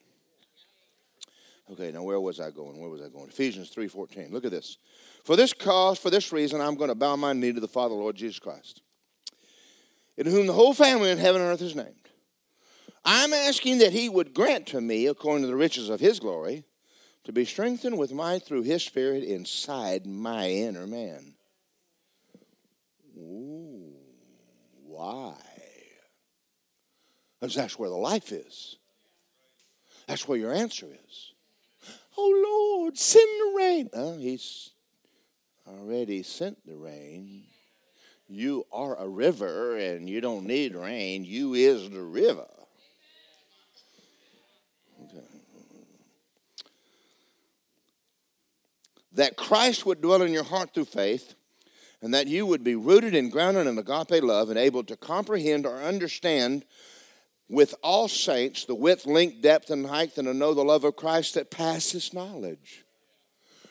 [1.69, 2.79] Okay, now where was I going?
[2.79, 3.27] Where was I going?
[3.27, 4.31] Ephesians 3:14.
[4.31, 4.77] Look at this.
[5.25, 7.93] For this cause, for this reason, I'm going to bow my knee to the Father,
[7.93, 8.81] Lord Jesus Christ,
[10.15, 11.93] in whom the whole family in heaven and earth is named.
[13.03, 16.63] I'm asking that he would grant to me, according to the riches of his glory,
[17.25, 21.35] to be strengthened with might through his spirit inside my inner man.
[23.17, 23.93] Ooh,
[24.85, 25.35] why?
[27.39, 28.77] Because that's where the life is.
[30.07, 31.31] That's where your answer is.
[32.17, 33.89] Oh Lord, send the rain.
[34.19, 34.71] He's
[35.67, 37.43] already sent the rain.
[38.27, 41.23] You are a river and you don't need rain.
[41.25, 42.47] You is the river.
[45.03, 45.25] Okay.
[49.13, 51.35] That Christ would dwell in your heart through faith,
[52.01, 55.65] and that you would be rooted and grounded in agape love and able to comprehend
[55.65, 56.65] or understand
[57.49, 60.95] with all saints the width, length, depth, and height, and to know the love of
[60.95, 62.83] Christ that passes knowledge.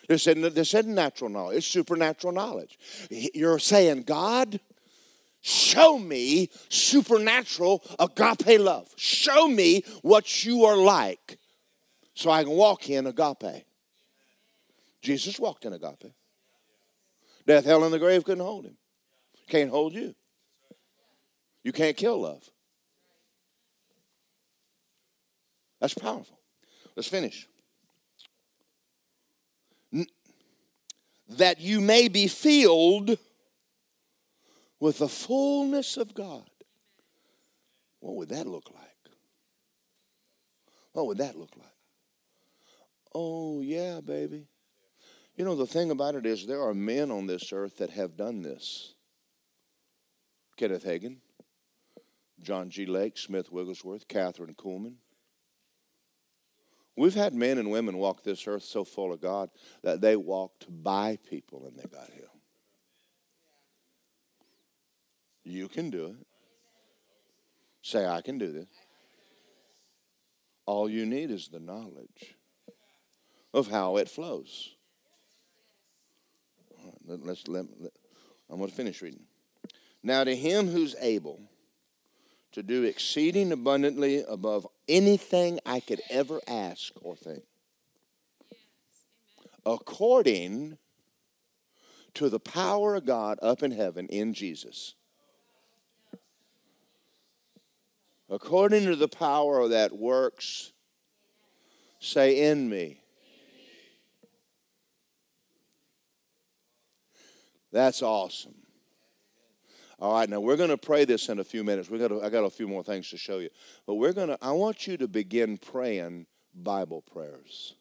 [0.07, 2.79] This isn't, this isn't natural knowledge, it's supernatural knowledge.
[3.09, 4.59] You're saying, God,
[5.41, 8.89] show me supernatural agape love.
[8.95, 11.37] Show me what you are like
[12.13, 13.65] so I can walk in agape.
[15.01, 16.13] Jesus walked in agape.
[17.45, 18.77] Death, hell, and the grave couldn't hold him.
[19.47, 20.15] Can't hold you.
[21.63, 22.49] You can't kill love.
[25.79, 26.39] That's powerful.
[26.95, 27.47] Let's finish.
[31.29, 33.17] That you may be filled
[34.79, 36.49] with the fullness of God.
[37.99, 38.83] What would that look like?
[40.93, 41.67] What would that look like?
[43.13, 44.47] Oh, yeah, baby.
[45.35, 48.17] You know, the thing about it is, there are men on this earth that have
[48.17, 48.95] done this.
[50.55, 51.17] Kenneth Hagin,
[52.41, 52.87] John G.
[52.87, 54.95] Lake, Smith Wigglesworth, Kathryn Kuhlman.
[56.97, 59.51] We've had men and women walk this earth so full of God
[59.83, 62.27] that they walked by people and they got healed.
[65.43, 66.27] You can do it.
[67.83, 68.67] Say, I can do this.
[70.65, 72.35] All you need is the knowledge
[73.53, 74.75] of how it flows.
[77.05, 77.91] let, let's let, let
[78.49, 79.23] I'm going to finish reading.
[80.01, 81.41] Now, to him who's able
[82.53, 87.43] to do exceeding abundantly above anything I could ever ask or think.
[89.65, 90.77] According
[92.13, 94.95] to the power of God up in heaven in Jesus.
[98.29, 100.73] According to the power that works,
[101.99, 103.01] say in me.
[107.71, 108.55] That's awesome.
[109.99, 111.89] All right, now we're going to pray this in a few minutes.
[111.89, 113.49] We got I got a few more things to show you,
[113.87, 114.37] but we're going to.
[114.41, 117.73] I want you to begin praying Bible prayers.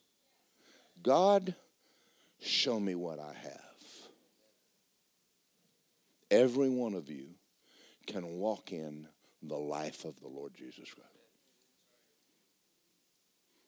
[1.02, 1.54] God,
[2.40, 3.60] show me what I have.
[6.30, 7.28] Every one of you
[8.06, 9.06] can walk in
[9.42, 11.10] the life of the Lord Jesus Christ.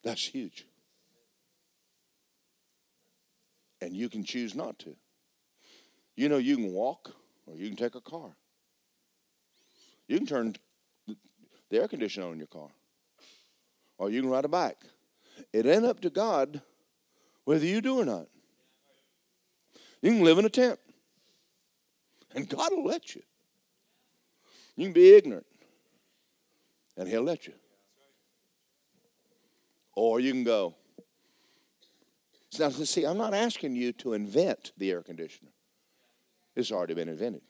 [0.03, 0.67] That's huge.
[3.81, 4.97] And you can choose not to.
[6.17, 7.15] You know, you can walk
[7.47, 8.38] or you can take a car.
[10.09, 10.57] You can turn
[11.07, 12.69] the air conditioner on in your car.
[13.99, 14.79] Or you can ride a bike.
[15.53, 16.63] It ain't up to God
[17.45, 18.27] whether you do or not.
[20.03, 20.79] You can live in a tent.
[22.35, 23.23] And God will let you.
[24.77, 25.47] You can be ignorant.
[26.97, 27.55] And He'll let you.
[29.95, 30.75] Or you can go.
[32.59, 35.51] Now, see, I'm not asking you to invent the air conditioner.
[36.57, 37.43] It's already been invented.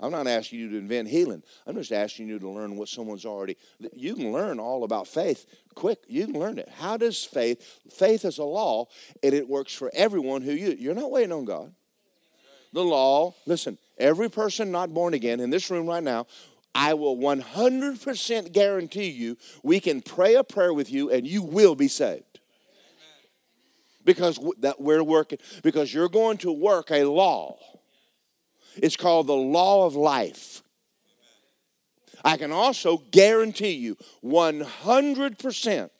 [0.00, 1.42] I'm not asking you to invent healing.
[1.66, 3.56] I'm just asking you to learn what someone's already.
[3.94, 5.98] You can learn all about faith quick.
[6.08, 6.68] You can learn it.
[6.68, 7.80] How does faith?
[7.92, 8.86] Faith is a law,
[9.22, 10.76] and it works for everyone who you.
[10.78, 11.72] You're not waiting on God.
[12.72, 16.26] The law, listen, every person not born again in this room right now,
[16.74, 21.76] I will 100% guarantee you we can pray a prayer with you and you will
[21.76, 22.40] be saved.
[24.04, 27.56] Because that we're working because you're going to work a law.
[28.76, 30.62] It's called the law of life.
[32.24, 35.90] I can also guarantee you 100%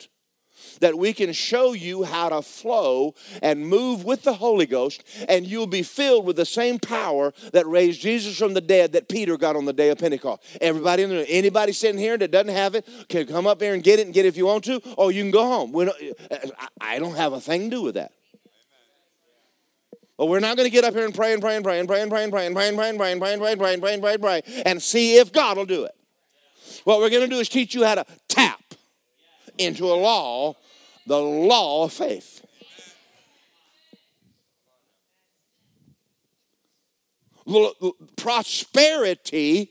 [0.80, 5.46] that we can show you how to flow and move with the Holy Ghost, and
[5.46, 9.36] you'll be filled with the same power that raised Jesus from the dead that Peter
[9.36, 10.42] got on the day of Pentecost.
[10.60, 13.82] Everybody in there, anybody sitting here that doesn't have it can come up here and
[13.82, 15.90] get it and get it if you want to, or you can go home.
[16.80, 18.12] I don't have a thing to do with that.
[20.16, 21.88] But we're not going to get up here and pray and pray and pray and
[21.88, 23.52] pray and pray and pray and pray and pray and pray and pray and pray
[23.52, 25.94] and pray and pray and pray and pray and see if God will do it.
[26.84, 28.60] What we're going to do is teach you how to tap
[29.58, 30.54] into a law,
[31.06, 32.44] the law of faith.
[38.16, 39.70] Prosperity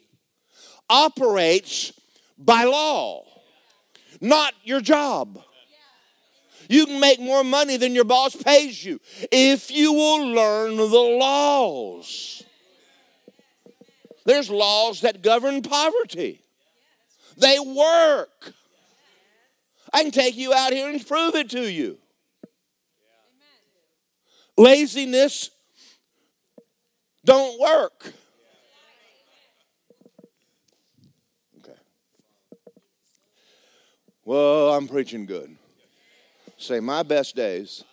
[0.89, 1.93] operates
[2.37, 3.23] by law,
[4.21, 5.41] not your job.
[6.69, 8.99] You can make more money than your boss pays you
[9.31, 12.43] if you will learn the laws.
[14.25, 16.41] There's laws that govern poverty.
[17.37, 18.53] They work.
[19.91, 21.97] I can take you out here and prove it to you.
[24.57, 25.49] Laziness
[27.25, 28.13] don't work.
[31.59, 31.77] Okay.
[34.25, 35.55] Well, I'm preaching good.
[36.63, 37.83] Say, my best days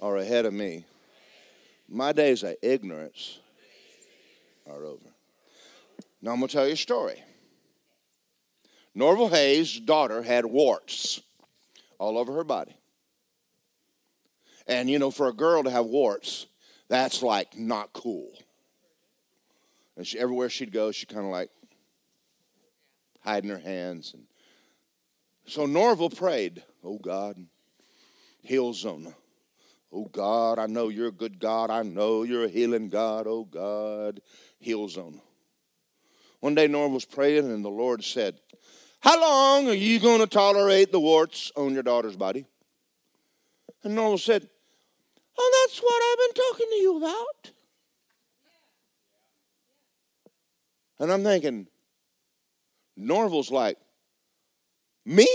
[0.00, 0.84] are ahead of me.
[1.88, 3.38] My days of ignorance
[4.68, 5.06] are over.
[6.20, 7.22] Now I'm going to tell you a story.
[8.96, 11.20] Norvel Hayes' daughter had warts
[12.00, 12.74] all over her body.
[14.66, 16.46] And you know, for a girl to have warts,
[16.88, 18.32] that's like not cool.
[19.96, 21.50] And she, everywhere she'd go, she kind of like
[23.20, 24.12] hiding her hands.
[24.12, 24.24] And
[25.46, 27.36] so Norvel prayed, "Oh God,
[28.42, 29.14] heal Zona.
[29.92, 31.70] Oh God, I know you're a good God.
[31.70, 33.26] I know you're a healing God.
[33.26, 34.20] Oh God,
[34.58, 35.18] heal Zona."
[36.40, 38.38] One day Norvel was praying, and the Lord said,
[39.00, 42.44] how long are you going to tolerate the warts on your daughter's body?
[43.82, 44.48] And Norvel said,
[45.38, 47.52] Oh, that's what I've been talking to you about.
[50.98, 51.66] And I'm thinking,
[52.98, 53.78] Norvel's like,
[55.06, 55.26] Me?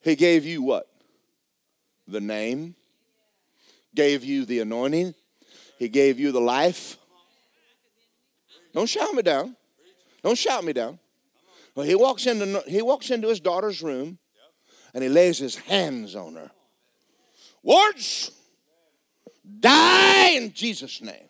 [0.00, 0.86] He gave you what?
[2.06, 2.74] The name,
[3.94, 5.14] gave you the anointing,
[5.78, 6.98] he gave you the life.
[8.72, 9.56] Don't shout me down.
[10.22, 10.98] Don't shout me down.
[11.74, 14.18] Well, he walks into he walks into his daughter's room,
[14.92, 16.50] and he lays his hands on her.
[17.62, 18.30] Wards,
[19.60, 21.28] die in Jesus' name.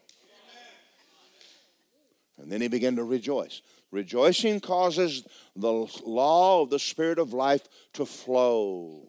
[2.38, 3.62] And then he began to rejoice.
[3.90, 9.06] Rejoicing causes the law of the Spirit of life to flow.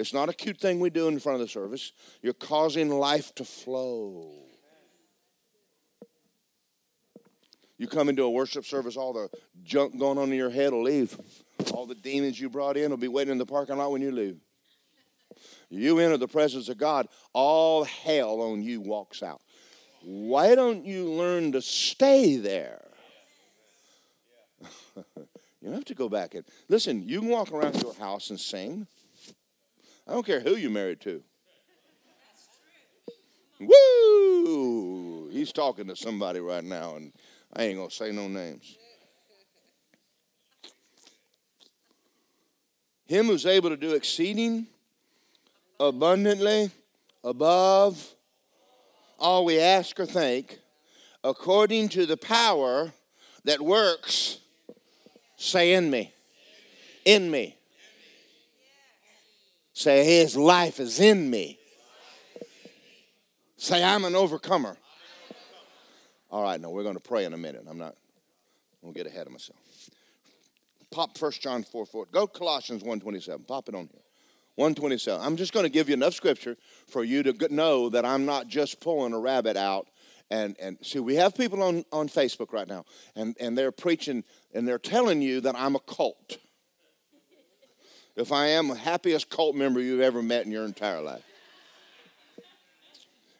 [0.00, 1.92] It's not a cute thing we do in front of the service.
[2.22, 4.32] You're causing life to flow.
[7.76, 9.28] You come into a worship service, all the
[9.62, 11.18] junk going on in your head will leave.
[11.74, 14.10] All the demons you brought in will be waiting in the parking lot when you
[14.10, 14.38] leave.
[15.68, 19.42] You enter the presence of God, all hell on you walks out.
[20.02, 22.88] Why don't you learn to stay there?
[25.60, 27.06] you have to go back and listen.
[27.06, 28.86] You can walk around your house and sing.
[30.10, 31.22] I don't care who you're married to.
[33.60, 35.28] Woo!
[35.30, 37.12] He's talking to somebody right now, and
[37.54, 38.76] I ain't going to say no names.
[43.06, 44.66] Him who's able to do exceeding
[45.78, 46.72] abundantly
[47.22, 48.16] above
[49.16, 50.58] all we ask or think,
[51.22, 52.92] according to the power
[53.44, 54.38] that works,
[55.36, 56.12] say in me.
[57.04, 57.59] In me.
[59.80, 61.58] Say, His life is in me.
[63.56, 64.76] Say, I'm an overcomer.
[66.30, 67.64] All right, no, we're going to pray in a minute.
[67.66, 67.96] I'm not
[68.82, 69.58] going to get ahead of myself.
[70.90, 72.06] Pop 1 John 4 4.
[72.12, 73.46] Go Colossians 127.
[73.46, 74.02] Pop it on here.
[74.56, 75.18] 127.
[75.18, 78.48] I'm just going to give you enough scripture for you to know that I'm not
[78.48, 79.86] just pulling a rabbit out.
[80.30, 82.84] And, and see, we have people on, on Facebook right now,
[83.16, 86.36] and, and they're preaching and they're telling you that I'm a cult.
[88.16, 91.24] If I am the happiest cult member you've ever met in your entire life.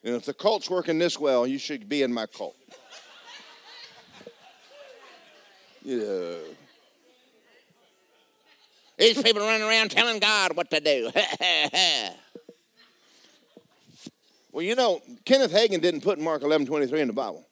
[0.03, 2.55] And if the cult's working this well, you should be in my cult.
[5.83, 6.35] Yeah.
[8.97, 11.11] These people running around telling God what to do.
[14.51, 17.47] Well, you know, Kenneth Hagin didn't put Mark 11 23 in the Bible.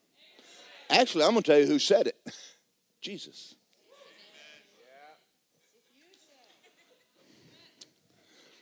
[0.90, 2.18] Actually, I'm going to tell you who said it
[3.02, 3.56] Jesus.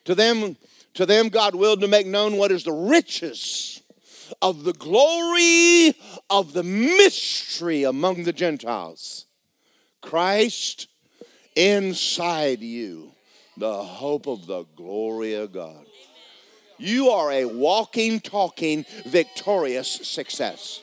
[0.07, 0.55] To them,
[0.93, 3.81] to them, God willed to make known what is the riches
[4.41, 5.93] of the glory
[6.29, 9.25] of the mystery among the Gentiles.
[10.01, 10.87] Christ
[11.57, 13.11] inside you,
[13.57, 15.85] the hope of the glory of God.
[16.77, 20.79] You are a walking, talking, victorious success.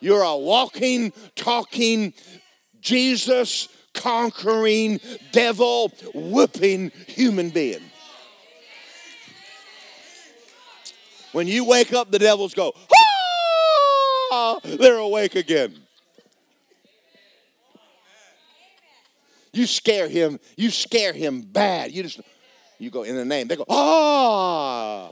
[0.00, 2.12] You're a walking, talking,
[2.80, 5.00] Jesus conquering,
[5.32, 7.82] devil whooping human being.
[11.32, 12.72] When you wake up, the devils go,
[14.32, 14.58] ah!
[14.64, 15.74] They're awake again.
[19.52, 21.92] You scare him, you scare him bad.
[21.92, 22.20] You just,
[22.78, 23.48] you go in the name.
[23.48, 25.10] They go, ah!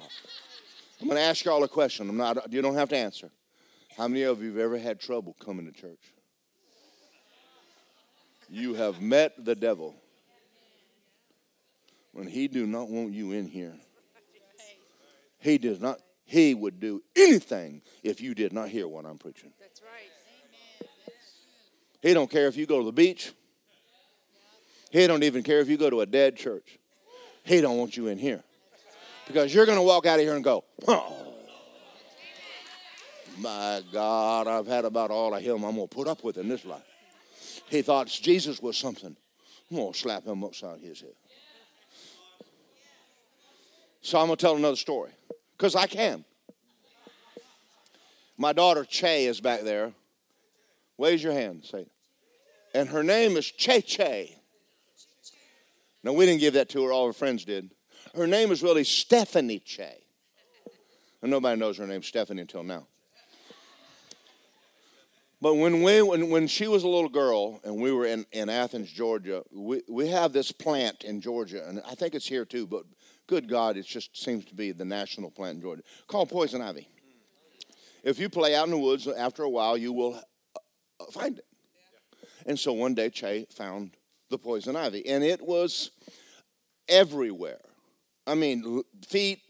[1.00, 2.08] I'm going to ask you all a question.
[2.08, 3.30] I'm not, you don't have to answer.
[3.96, 6.13] How many of you have ever had trouble coming to church?
[8.54, 9.96] You have met the devil
[12.12, 13.74] when he do not want you in here.
[15.40, 15.98] He does not.
[16.24, 19.52] He would do anything if you did not hear what I'm preaching.
[19.58, 20.88] That's right.
[22.00, 23.32] He don't care if you go to the beach.
[24.90, 26.78] He don't even care if you go to a dead church.
[27.42, 28.44] He don't want you in here.
[29.26, 31.34] Because you're going to walk out of here and go, oh,
[33.36, 36.48] my God, I've had about all of him I'm going to put up with in
[36.48, 36.82] this life.
[37.68, 39.16] He thought Jesus was something.
[39.70, 41.14] I'm going to slap him upside his head.
[44.00, 45.10] So I'm going to tell another story
[45.56, 46.24] because I can.
[48.36, 49.92] My daughter Che is back there.
[50.98, 51.64] Raise your hand.
[51.64, 51.86] Say,
[52.74, 54.38] and her name is Che Che.
[56.02, 56.92] Now we didn't give that to her.
[56.92, 57.70] All her friends did.
[58.14, 60.04] Her name is really Stephanie Che.
[61.22, 62.86] And nobody knows her name Stephanie until now.
[65.44, 68.48] But when, we, when, when she was a little girl and we were in, in
[68.48, 72.66] Athens, Georgia, we, we have this plant in Georgia, and I think it's here too,
[72.66, 72.84] but
[73.26, 76.88] good God, it just seems to be the national plant in Georgia, called poison ivy.
[78.02, 80.14] If you play out in the woods, after a while, you will
[80.56, 81.46] uh, find it.
[82.46, 83.90] And so one day, Che found
[84.30, 85.90] the poison ivy, and it was
[86.88, 87.60] everywhere.
[88.26, 89.40] I mean, feet,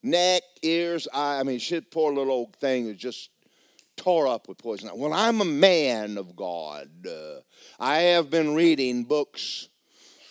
[0.00, 1.40] neck, ears, eye.
[1.40, 3.30] I mean, shit, poor little old thing was just
[3.96, 4.90] tore up with poison.
[4.94, 6.90] Well, I'm a man of God.
[7.06, 7.40] Uh,
[7.78, 9.68] I have been reading books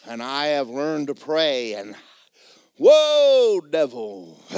[0.08, 1.96] and I have learned to pray and
[2.78, 4.40] whoa, devil.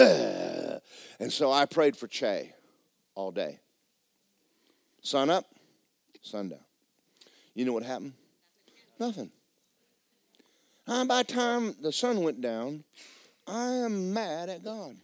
[1.19, 2.53] and so I prayed for Che
[3.13, 3.59] all day.
[5.01, 5.45] Sun up,
[6.21, 6.59] sundown.
[7.53, 8.13] You know what happened?
[8.99, 9.31] Nothing.
[10.87, 12.83] And by the time the sun went down,
[13.47, 14.95] I am mad at God.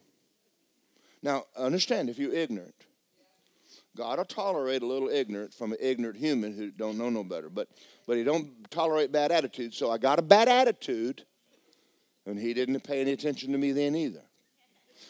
[1.23, 2.73] Now, understand if you're ignorant,
[3.95, 7.49] God will tolerate a little ignorant from an ignorant human who don't know no better.
[7.49, 7.67] But
[8.07, 9.77] but he don't tolerate bad attitudes.
[9.77, 11.25] So I got a bad attitude,
[12.25, 14.23] and he didn't pay any attention to me then either.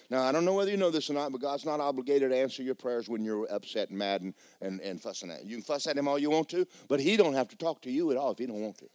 [0.10, 2.38] Now I don't know whether you know this or not, but God's not obligated to
[2.38, 5.42] answer your prayers when you're upset and mad and, and, and fussing at.
[5.42, 5.48] him.
[5.48, 7.82] You can fuss at him all you want to, but he don't have to talk
[7.84, 8.90] to you at all if he don't want to.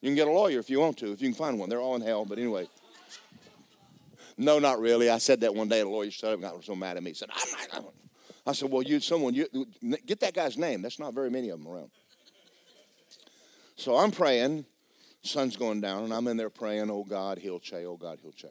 [0.00, 1.68] You can get a lawyer if you want to, if you can find one.
[1.68, 2.68] They're all in hell, but anyway.
[4.38, 5.10] No, not really.
[5.10, 5.80] I said that one day.
[5.80, 7.10] The lawyer stood up and got so mad at me.
[7.10, 7.68] He said, I'm not.
[7.72, 7.84] I'm
[8.46, 9.46] I said, well, you, someone, you,
[10.06, 10.80] get that guy's name.
[10.80, 11.90] That's not very many of them around.
[13.76, 14.64] So I'm praying.
[15.22, 18.32] Sun's going down, and I'm in there praying, oh God, heal Che, oh God, heal
[18.32, 18.48] Che.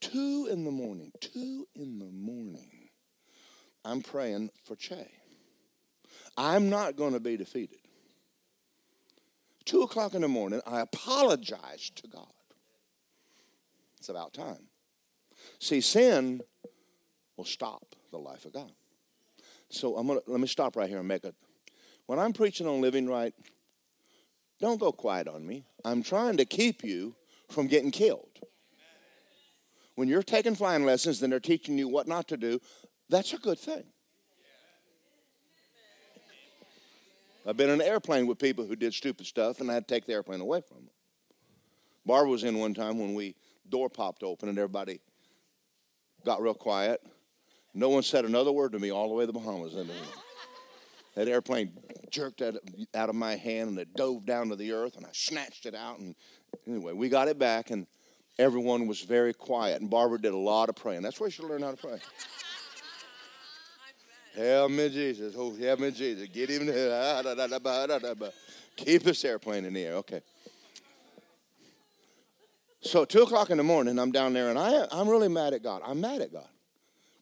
[0.00, 2.88] Two in the morning, two in the morning,
[3.84, 5.06] I'm praying for Che.
[6.36, 7.78] I'm not going to be defeated.
[9.64, 12.32] Two o'clock in the morning, I apologize to God.
[13.98, 14.69] It's about time.
[15.60, 16.40] See, sin
[17.36, 18.72] will stop the life of God.
[19.68, 21.34] So I'm gonna let me stop right here and make it.
[22.06, 23.34] When I'm preaching on living right,
[24.58, 25.64] don't go quiet on me.
[25.84, 27.14] I'm trying to keep you
[27.48, 28.40] from getting killed.
[29.94, 32.58] When you're taking flying lessons and they're teaching you what not to do,
[33.08, 33.84] that's a good thing.
[37.46, 39.94] I've been in an airplane with people who did stupid stuff, and I had to
[39.94, 40.90] take the airplane away from them.
[42.06, 43.34] Barbara was in one time when we
[43.68, 45.00] door popped open and everybody
[46.24, 47.00] got real quiet.
[47.74, 49.74] No one said another word to me all the way to the Bahamas.
[51.14, 51.72] that airplane
[52.10, 52.56] jerked out,
[52.94, 55.98] of my hand and it dove down to the earth, and I snatched it out.
[55.98, 56.14] And
[56.66, 57.86] anyway, we got it back, and
[58.38, 59.80] everyone was very quiet.
[59.80, 61.02] And Barbara did a lot of praying.
[61.02, 61.98] That's where you should learn how to pray.
[64.36, 65.34] Help me, Jesus.
[65.36, 66.28] Oh, help me, Jesus.
[66.28, 68.30] Get him to ah,
[68.76, 69.94] Keep this airplane in the air.
[69.96, 70.22] Okay.
[72.82, 75.62] So two o'clock in the morning, I'm down there, and I, I'm really mad at
[75.62, 75.82] God.
[75.84, 76.48] I'm mad at God.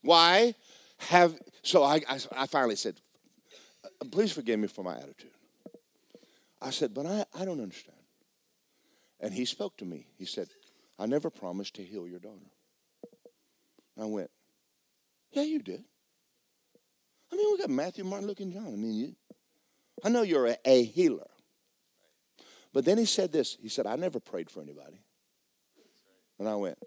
[0.02, 0.54] Why
[0.98, 3.00] have so I, I, I finally said,
[4.10, 5.30] please forgive me for my attitude.
[6.60, 7.98] I said, but I, I don't understand.
[9.20, 10.06] And he spoke to me.
[10.16, 10.48] He said,
[10.98, 12.50] I never promised to heal your daughter.
[14.00, 14.30] I went,
[15.32, 15.84] yeah, you did.
[17.32, 18.66] I mean, we got Matthew, Martin, Luke, and John.
[18.66, 19.14] I mean, you,
[20.04, 21.28] I know you're a, a healer.
[22.72, 23.56] But then he said this.
[23.60, 25.00] He said, I never prayed for anybody.
[26.38, 26.78] And I went,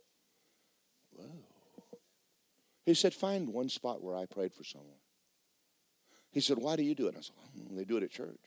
[1.11, 1.25] whoa.
[2.85, 4.97] He said, find one spot where I prayed for someone.
[6.31, 7.09] He said, why do you do it?
[7.09, 8.39] And I said, well, they do it at church.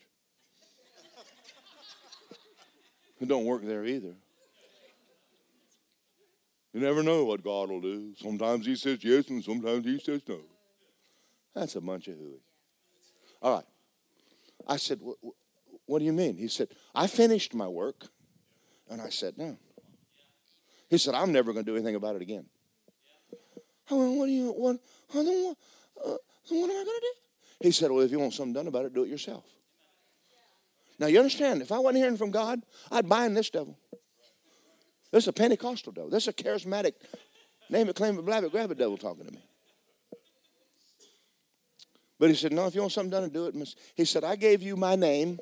[3.21, 4.15] it don't work there either.
[6.73, 8.13] You never know what God will do.
[8.17, 10.39] Sometimes he says yes and sometimes he says no.
[11.53, 12.41] That's a bunch of hooey.
[13.41, 13.65] All right.
[14.67, 14.99] I said,
[15.85, 16.37] what do you mean?
[16.37, 18.07] He said, I finished my work.
[18.89, 19.57] And I said, no.
[20.89, 22.45] He said, I'm never going to do anything about it again.
[23.89, 25.57] I went, what do you, what, uh, what,
[26.05, 26.17] uh,
[26.49, 27.13] what am I going to do?
[27.61, 29.43] He said, well, if you want something done about it, do it yourself.
[30.99, 32.61] Now, you understand, if I wasn't hearing from God,
[32.91, 33.77] I'd bind this devil.
[35.11, 36.09] This is a Pentecostal devil.
[36.09, 36.93] This is a charismatic,
[37.69, 39.43] name it, claim it, blab it, grab it devil talking to me.
[42.17, 43.75] But he said, no, if you want something done, do it.
[43.95, 45.39] He said, I gave you my name,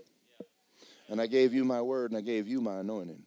[1.08, 3.24] and I gave you my word, and I gave you my anointing.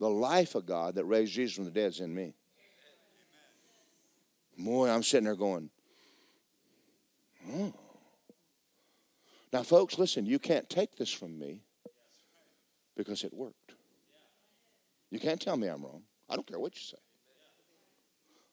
[0.00, 2.34] The life of God that raised Jesus from the dead is in me.
[4.56, 5.70] Boy, I'm sitting there going,
[7.52, 7.72] oh.
[9.52, 11.62] Now, folks, listen, you can't take this from me
[12.96, 13.74] because it worked.
[15.10, 16.02] You can't tell me I'm wrong.
[16.28, 16.98] I don't care what you say.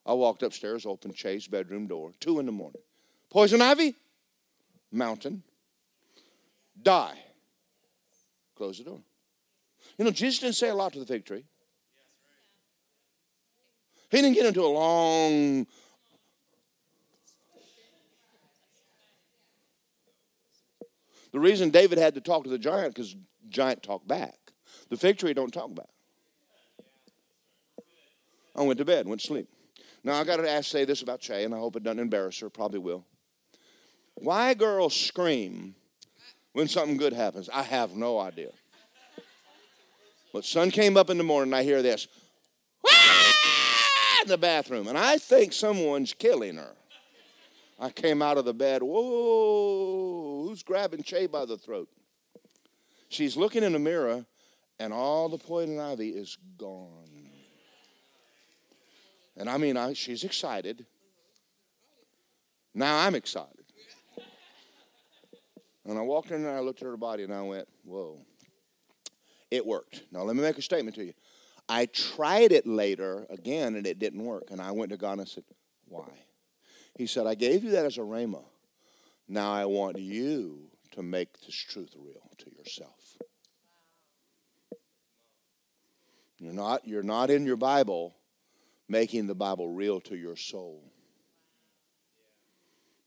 [0.06, 2.82] I walked upstairs, opened Che's bedroom door, two in the morning.
[3.30, 3.96] Poison ivy,
[4.92, 5.44] mountain,
[6.82, 7.18] die.
[8.56, 9.02] Close the door.
[9.98, 11.46] You know, Jesus didn't say a lot to the fig tree.
[14.12, 15.66] He didn't get into a long
[21.36, 23.14] The reason David had to talk to the giant because
[23.50, 24.38] giant talked back.
[24.90, 25.90] The fig tree don't talk back.
[28.56, 29.50] I went to bed, went to sleep.
[30.06, 32.40] Now I got to ask, say this about Che, and I hope it doesn't embarrass
[32.40, 32.50] her.
[32.50, 33.04] Probably will.
[34.14, 35.76] Why girls scream
[36.54, 37.50] when something good happens?
[37.54, 38.52] I have no idea.
[40.36, 42.10] But sun came up in the morning, I hear this
[44.22, 46.76] in the bathroom, and I think someone's killing her.
[47.80, 48.84] I came out of the bed.
[48.84, 51.88] Whoa, who's grabbing Che by the throat?
[53.08, 54.26] She's looking in the mirror,
[54.78, 57.30] and all the poison ivy is gone.
[59.38, 60.86] And I mean, I, she's excited.
[62.74, 63.64] Now I'm excited.
[65.86, 68.18] And I walked in and I looked at her body and I went, whoa.
[69.56, 70.04] It worked.
[70.12, 71.14] Now, let me make a statement to you.
[71.70, 74.52] I tried it later again and it didn't work.
[74.52, 75.46] And I went to God and said,
[75.88, 76.10] why?
[76.98, 78.44] He said, I gave you that as a rhema.
[79.28, 83.18] Now I want you to make this truth real to yourself.
[86.38, 88.16] You're not, you're not in your Bible
[88.88, 90.84] making the Bible real to your soul.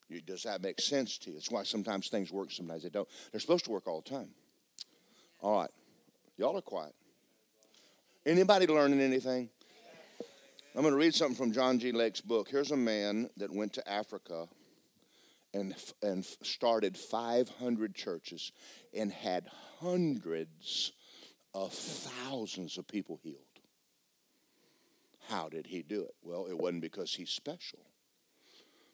[0.09, 1.35] You, does that make sense to you?
[1.35, 3.07] That's why sometimes things work, sometimes they don't.
[3.31, 4.31] They're supposed to work all the time.
[5.41, 5.71] All right.
[6.39, 6.95] Y'all are quiet.
[8.25, 9.51] Anybody learning anything?
[10.73, 11.91] I'm going to read something from John G.
[11.91, 12.49] Lake's book.
[12.49, 14.47] Here's a man that went to Africa
[15.53, 18.53] and, and started 500 churches
[18.95, 19.49] and had
[19.81, 20.93] hundreds
[21.55, 23.43] of thousands of people healed.
[25.29, 26.15] How did he do it?
[26.23, 27.81] Well, it wasn't because he's special.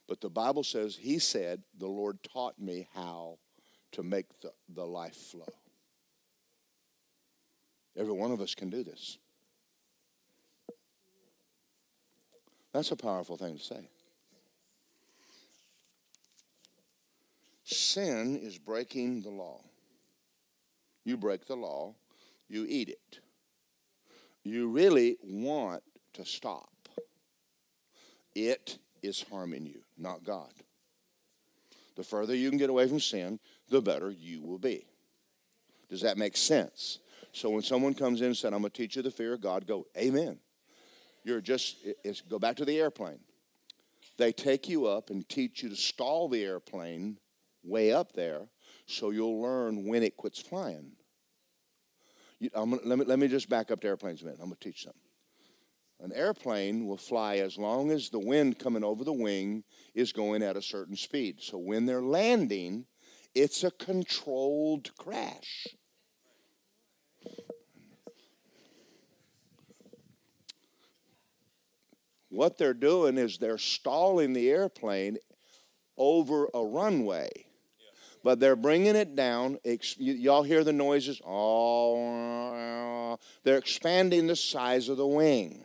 [0.08, 3.36] But the Bible says, he said, the Lord taught me how
[3.92, 5.52] to make the, the life flow.
[7.96, 9.18] Every one of us can do this.
[12.72, 13.88] That's a powerful thing to say.
[17.64, 19.60] Sin is breaking the law.
[21.04, 21.94] You break the law,
[22.48, 23.20] you eat it.
[24.42, 25.82] You really want
[26.14, 26.70] to stop.
[28.34, 30.52] It is harming you, not God.
[31.96, 33.38] The further you can get away from sin,
[33.68, 34.86] the better you will be.
[35.88, 36.98] Does that make sense?
[37.34, 39.40] So when someone comes in and said, I'm going to teach you the fear of
[39.40, 40.38] God, go, Amen.
[41.24, 43.18] You're just, it's, go back to the airplane.
[44.18, 47.18] They take you up and teach you to stall the airplane
[47.64, 48.42] way up there
[48.86, 50.92] so you'll learn when it quits flying.
[52.38, 54.38] You, gonna, let, me, let me just back up to airplanes a minute.
[54.40, 55.00] I'm going to teach something.
[56.00, 59.64] An airplane will fly as long as the wind coming over the wing
[59.94, 61.40] is going at a certain speed.
[61.40, 62.86] So when they're landing,
[63.34, 65.66] it's a controlled crash.
[72.28, 75.18] What they're doing is they're stalling the airplane
[75.96, 77.30] over a runway,
[78.24, 79.58] but they're bringing it down.
[79.98, 81.20] Y'all hear the noises?
[81.24, 85.64] Oh, they're expanding the size of the wing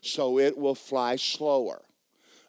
[0.00, 1.82] so it will fly slower.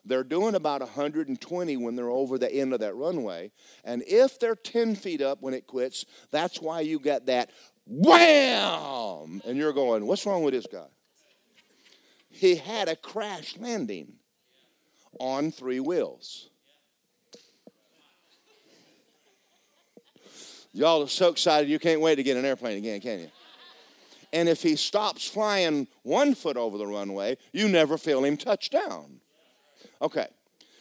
[0.04, 3.52] They're doing about 120 when they're over the end of that runway.
[3.84, 7.50] And if they're 10 feet up when it quits, that's why you get that
[7.88, 9.42] wham!
[9.46, 10.86] And you're going, what's wrong with this guy?
[12.30, 14.12] He had a crash landing
[15.18, 16.50] on three wheels.
[20.72, 23.30] Y'all are so excited you can't wait to get an airplane again, can you?
[24.32, 28.70] And if he stops flying one foot over the runway, you never feel him touch
[28.70, 29.20] down.
[30.02, 30.26] Okay,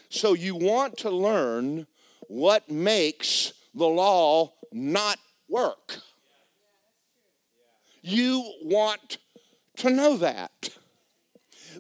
[0.10, 1.88] so you want to learn
[2.28, 5.18] what makes the law not
[5.50, 6.02] work.
[8.08, 9.18] You want
[9.80, 10.70] to know that.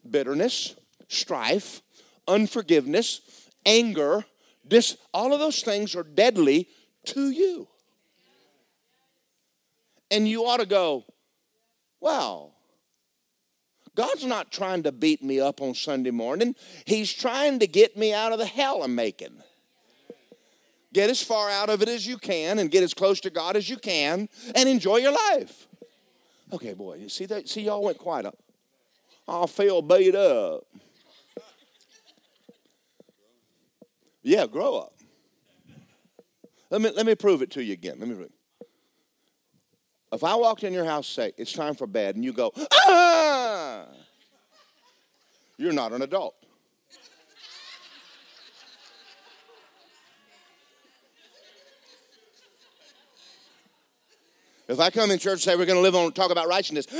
[0.09, 0.75] Bitterness,
[1.07, 1.81] strife,
[2.27, 3.21] unforgiveness,
[3.65, 4.25] anger,
[4.65, 6.67] this, all of those things are deadly
[7.05, 7.69] to you.
[10.11, 11.05] And you ought to go,
[12.01, 12.51] wow,
[13.95, 16.55] God's not trying to beat me up on Sunday morning.
[16.83, 19.41] He's trying to get me out of the hell I'm making.
[20.91, 23.55] Get as far out of it as you can and get as close to God
[23.55, 25.66] as you can and enjoy your life.
[26.53, 27.47] Okay, boy, you see that?
[27.49, 28.25] See, y'all went quiet.
[28.25, 28.37] Up.
[29.27, 30.63] I feel beat up.
[34.23, 34.93] Yeah, grow up.
[36.69, 37.95] Let me, let me prove it to you again.
[37.99, 38.33] Let me prove it.
[40.11, 43.85] If I walked in your house say, it's time for bed, and you go, ah,
[45.57, 46.35] you're not an adult.
[54.67, 56.87] If I come in church and say we're going to live on talk about righteousness,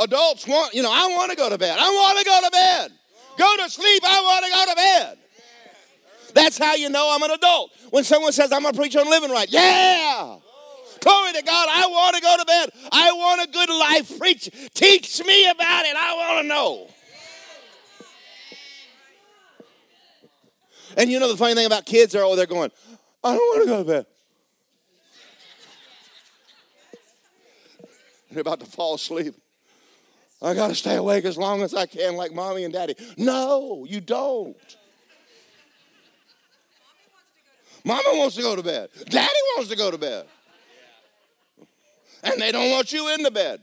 [0.00, 1.78] adults want, you know, I want to go to bed.
[1.78, 2.92] I want to go to bed.
[3.38, 4.02] Go to sleep.
[4.04, 5.18] I want to go to bed.
[6.34, 7.70] That's how you know I'm an adult.
[7.90, 9.50] When someone says, I'm going to preach on living right.
[9.50, 10.36] Yeah.
[11.00, 11.68] Glory to God.
[11.70, 12.70] I want to go to bed.
[12.92, 14.18] I want a good life.
[14.18, 14.50] Preach.
[14.74, 15.96] Teach me about it.
[15.96, 16.90] I want to know.
[20.98, 22.72] And you know the funny thing about kids are, oh, they're going,
[23.22, 24.06] I don't want to go to bed.
[28.32, 29.34] They're about to fall asleep.
[30.42, 32.94] I got to stay awake as long as I can, like mommy and daddy.
[33.16, 34.56] No, you don't.
[37.84, 38.90] Mama wants to go to bed.
[39.08, 40.26] Daddy wants to go to bed.
[42.24, 43.60] And they don't want you in the bed.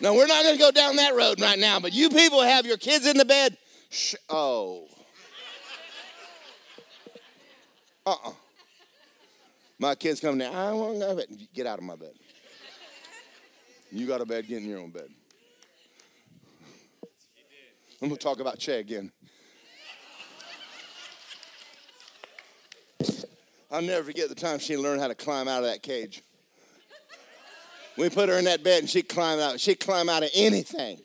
[0.00, 2.64] No, we're not going to go down that road right now, but you people have
[2.64, 3.56] your kids in the bed.
[3.90, 4.84] Sh- oh.
[4.84, 4.92] Uh
[8.06, 8.28] uh-uh.
[8.28, 8.32] uh
[9.78, 10.54] My kids come down.
[10.54, 11.48] I want to go to bed.
[11.54, 12.14] Get out of my bed.
[13.90, 15.08] You got a bed, get in your own bed.
[18.02, 19.10] I'm going to talk about Che again.
[23.70, 26.22] I'll never forget the time she learned how to climb out of that cage.
[27.96, 29.58] We put her in that bed and she'd climb out.
[29.58, 31.00] She'd climb out of anything.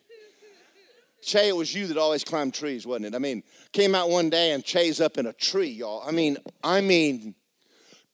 [1.21, 3.15] Che, it was you that always climbed trees, wasn't it?
[3.15, 6.03] I mean, came out one day and Che's up in a tree, y'all.
[6.05, 7.35] I mean, I mean,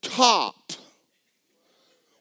[0.02, 0.56] top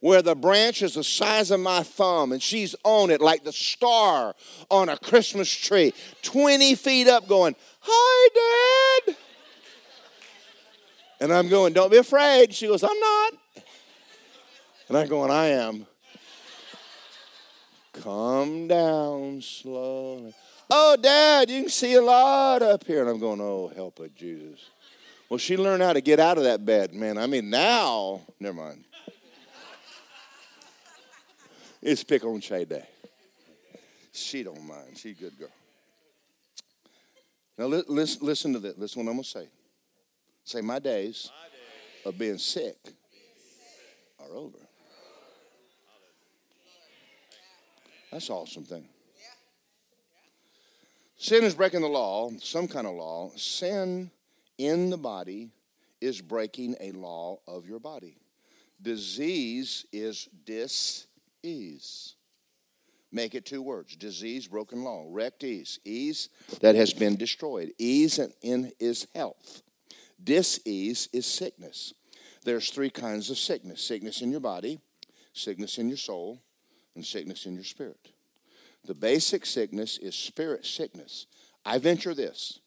[0.00, 3.52] where the branch is the size of my thumb and she's on it like the
[3.52, 4.34] star
[4.70, 9.16] on a Christmas tree, 20 feet up, going, Hi, Dad.
[11.20, 12.54] And I'm going, Don't be afraid.
[12.54, 13.32] She goes, I'm not.
[14.88, 15.86] And I'm going, I am.
[17.94, 20.34] Come down slowly.
[20.68, 23.00] Oh, Dad, you can see a lot up here.
[23.00, 24.70] And I'm going, Oh, help it, Jesus.
[25.28, 27.18] Well, she learned how to get out of that bed, man.
[27.18, 28.84] I mean, now, never mind.
[31.82, 32.84] It's pick on Che Day.
[34.12, 34.96] She don't mind.
[34.96, 35.48] She's a good girl.
[37.58, 38.74] Now, listen, listen to this.
[38.76, 39.48] Listen to what I'm going to say.
[40.44, 42.94] Say, my days, my days of being sick, being
[43.36, 44.30] sick.
[44.30, 44.58] are over.
[48.10, 48.88] That's awesome thing.
[51.18, 53.30] Sin is breaking the law, some kind of law.
[53.36, 54.10] Sin
[54.58, 55.50] in the body
[56.00, 58.18] is breaking a law of your body.
[58.80, 62.14] Disease is dis-ease.
[63.12, 65.06] Make it two words disease, broken law.
[65.08, 65.78] Rect ease.
[65.84, 66.28] Ease
[66.60, 67.72] that has been destroyed.
[67.78, 69.62] Ease in is health.
[70.22, 71.94] Disease is sickness.
[72.44, 74.80] There's three kinds of sickness sickness in your body,
[75.32, 76.42] sickness in your soul,
[76.94, 78.10] and sickness in your spirit.
[78.86, 81.26] The basic sickness is spirit sickness.
[81.64, 82.60] I venture this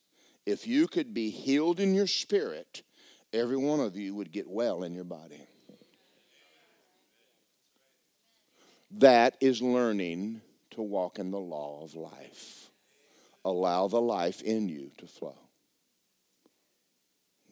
[0.45, 2.81] if you could be healed in your spirit,
[3.31, 5.41] every one of you would get well in your body.
[8.91, 10.41] That is learning
[10.71, 12.71] to walk in the law of life.
[13.45, 15.37] Allow the life in you to flow.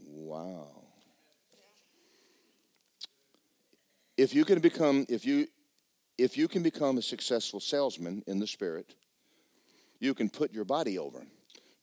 [0.05, 0.83] Wow.
[4.17, 5.47] If you can become if you
[6.17, 8.95] if you can become a successful salesman in the spirit,
[9.99, 11.25] you can put your body over.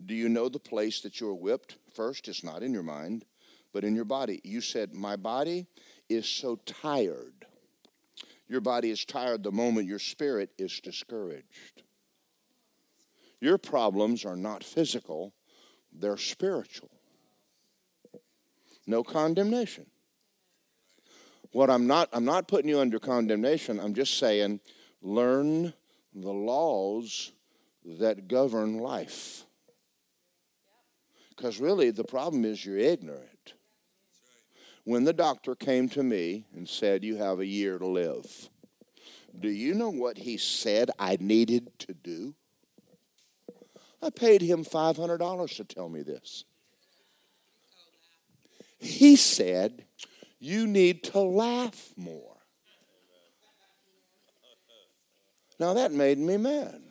[0.05, 1.77] Do you know the place that you're whipped?
[1.95, 3.25] First, it's not in your mind,
[3.73, 4.41] but in your body.
[4.45, 5.67] You said, My body
[6.09, 7.47] is so tired.
[8.49, 11.83] Your body is tired the moment your spirit is discouraged.
[13.41, 15.33] Your problems are not physical,
[15.93, 16.91] they're spiritual.
[18.87, 19.87] No condemnation.
[21.55, 23.79] What I'm not I'm not putting you under condemnation.
[23.79, 24.59] I'm just saying
[25.01, 25.73] learn
[26.13, 27.31] the laws
[27.85, 29.45] that govern life.
[31.29, 33.55] Because really the problem is you're ignorant.
[34.83, 38.51] When the doctor came to me and said you have a year to live,
[39.39, 42.35] do you know what he said I needed to do?
[44.03, 46.45] I paid him $500 to tell me this.
[48.81, 49.85] He said,
[50.45, 52.37] You need to laugh more.
[55.59, 56.83] Now that made me mad.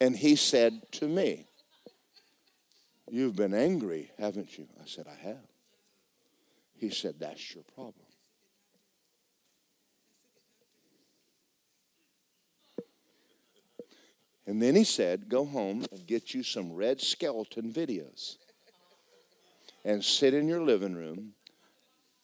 [0.00, 1.46] And he said to me,
[3.12, 4.66] You've been angry, haven't you?
[4.82, 5.46] I said, I have.
[6.74, 8.06] He said, That's your problem.
[14.48, 18.38] And then he said, Go home and get you some Red Skelton videos
[19.84, 21.34] and sit in your living room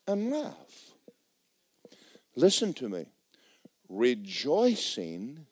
[0.07, 0.93] and laugh.
[2.37, 3.07] Listen to me.
[3.89, 5.47] Rejoicing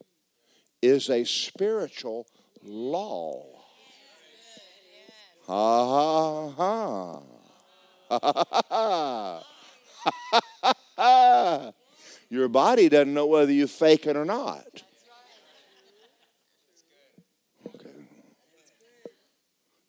[0.83, 2.27] is a spiritual
[2.63, 3.45] law.
[5.47, 7.23] Ha ha ha.
[8.09, 9.43] Ha ha
[10.97, 11.73] ha.
[12.29, 14.83] Your body doesn't know whether you fake it or not.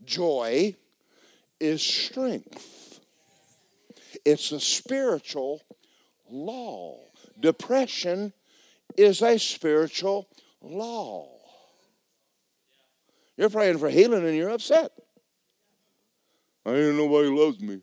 [0.03, 0.75] Joy
[1.59, 2.99] is strength.
[4.25, 5.61] It's a spiritual
[6.29, 6.99] law.
[7.39, 8.33] Depression
[8.95, 10.27] is a spiritual
[10.61, 11.29] law.
[13.37, 14.91] You're praying for healing and you're upset.
[16.65, 17.81] I ain't nobody loves me.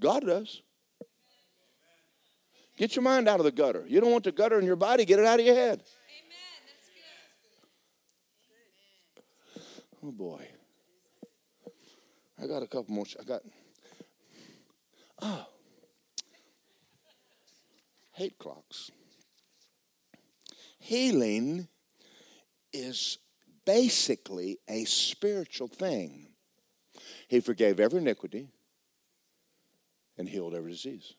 [0.00, 0.62] God does.
[2.76, 3.84] Get your mind out of the gutter.
[3.86, 5.82] You don't want the gutter in your body, get it out of your head.
[10.02, 10.46] Oh boy.
[12.42, 13.06] I got a couple more.
[13.18, 13.42] I got.
[15.22, 15.46] Oh.
[18.12, 18.90] Hate clocks.
[20.78, 21.68] Healing
[22.72, 23.18] is
[23.64, 26.28] basically a spiritual thing.
[27.28, 28.48] He forgave every iniquity
[30.16, 31.14] and healed every disease.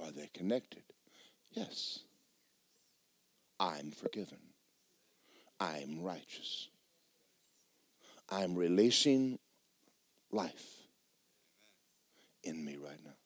[0.00, 0.82] Are they connected?
[1.52, 2.00] Yes.
[3.58, 4.38] I'm forgiven.
[5.58, 6.68] I'm righteous.
[8.30, 9.38] I'm releasing
[10.30, 10.86] life
[12.42, 13.16] in me right now.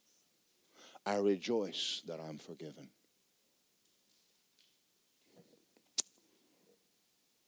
[1.07, 2.89] I rejoice that I'm forgiven.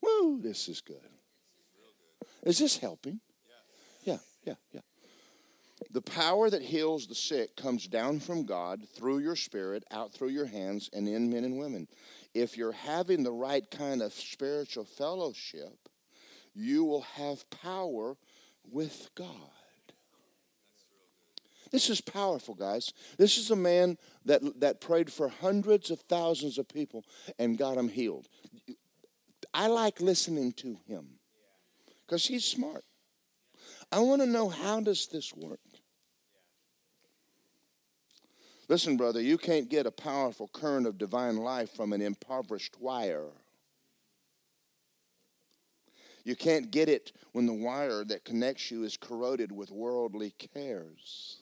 [0.01, 0.97] Woo, this is good.
[2.43, 3.19] Is this helping?
[4.03, 4.81] Yeah, yeah, yeah.
[5.91, 10.29] The power that heals the sick comes down from God through your spirit, out through
[10.29, 11.87] your hands, and in men and women.
[12.33, 15.89] If you're having the right kind of spiritual fellowship,
[16.53, 18.15] you will have power
[18.71, 19.27] with God.
[21.71, 22.93] This is powerful, guys.
[23.17, 27.03] This is a man that, that prayed for hundreds of thousands of people
[27.39, 28.27] and got them healed.
[29.53, 31.19] I like listening to him
[32.05, 32.85] because he's smart.
[33.91, 35.59] I want to know how does this work?
[38.69, 43.31] Listen, brother, you can't get a powerful current of divine life from an impoverished wire.
[46.23, 51.37] You can't get it when the wire that connects you is corroded with worldly cares.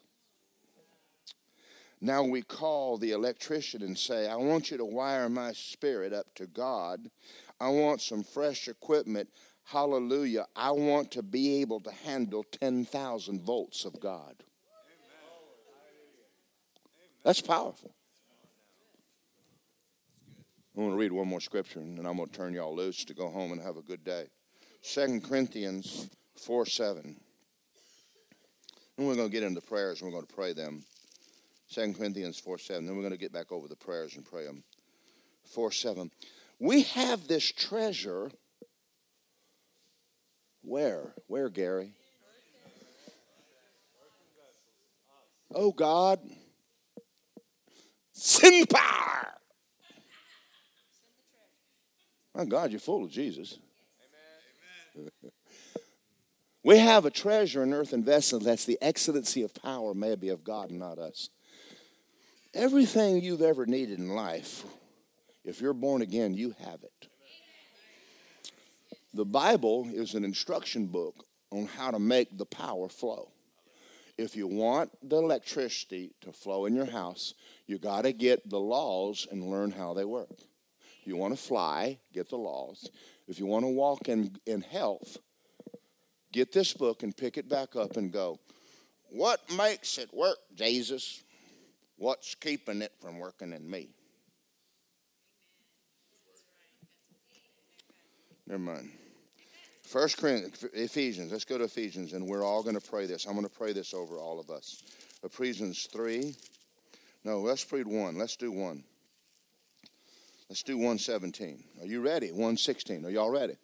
[2.04, 6.34] Now we call the electrician and say, I want you to wire my spirit up
[6.36, 7.12] to God.
[7.60, 9.30] I want some fresh equipment.
[9.66, 10.48] Hallelujah.
[10.56, 14.44] I want to be able to handle 10,000 volts of God.
[17.24, 17.94] That's powerful.
[20.76, 23.06] I'm going to read one more scripture and then I'm going to turn y'all loose
[23.06, 24.26] to go home and have a good day.
[24.84, 27.16] 2 Corinthians 4 7.
[28.98, 30.84] And we're going to get into prayers and we're going to pray them.
[31.72, 32.86] 2 Corinthians 4 7.
[32.86, 34.64] Then we're going to get back over the prayers and pray them.
[35.54, 36.12] 4 7.
[36.60, 38.32] We have this treasure.
[40.64, 41.14] Where?
[41.28, 41.94] Where, Gary?
[45.54, 46.20] Oh, God.
[48.70, 49.28] Power.
[52.36, 53.58] My God, you're full of Jesus.
[56.64, 60.70] we have a treasure in earthen vessels that's the excellency of power, maybe of God
[60.70, 61.30] and not us.
[62.54, 64.64] Everything you've ever needed in life,
[65.46, 67.08] if you're born again, you have it.
[69.14, 73.32] The Bible is an instruction book on how to make the power flow.
[74.18, 77.34] If you want the electricity to flow in your house,
[77.66, 80.30] you got to get the laws and learn how they work.
[81.04, 82.90] You want to fly, get the laws.
[83.32, 85.18] If you want to walk in, in health,
[86.34, 88.38] get this book and pick it back up and go,
[89.10, 91.24] What makes it work, Jesus?
[91.96, 93.96] What's keeping it from working in me?
[98.46, 98.92] Never mind.
[99.84, 101.32] First Corinthians, Ephesians.
[101.32, 103.26] Let's go to Ephesians, and we're all going to pray this.
[103.26, 104.84] I'm going to pray this over all of us.
[105.24, 106.36] Ephesians three.
[107.24, 108.18] No, let's read one.
[108.18, 108.84] Let's do one.
[110.52, 111.64] Let's do 117.
[111.80, 112.28] Are you ready?
[112.28, 113.06] 116.
[113.06, 113.56] Are y'all ready?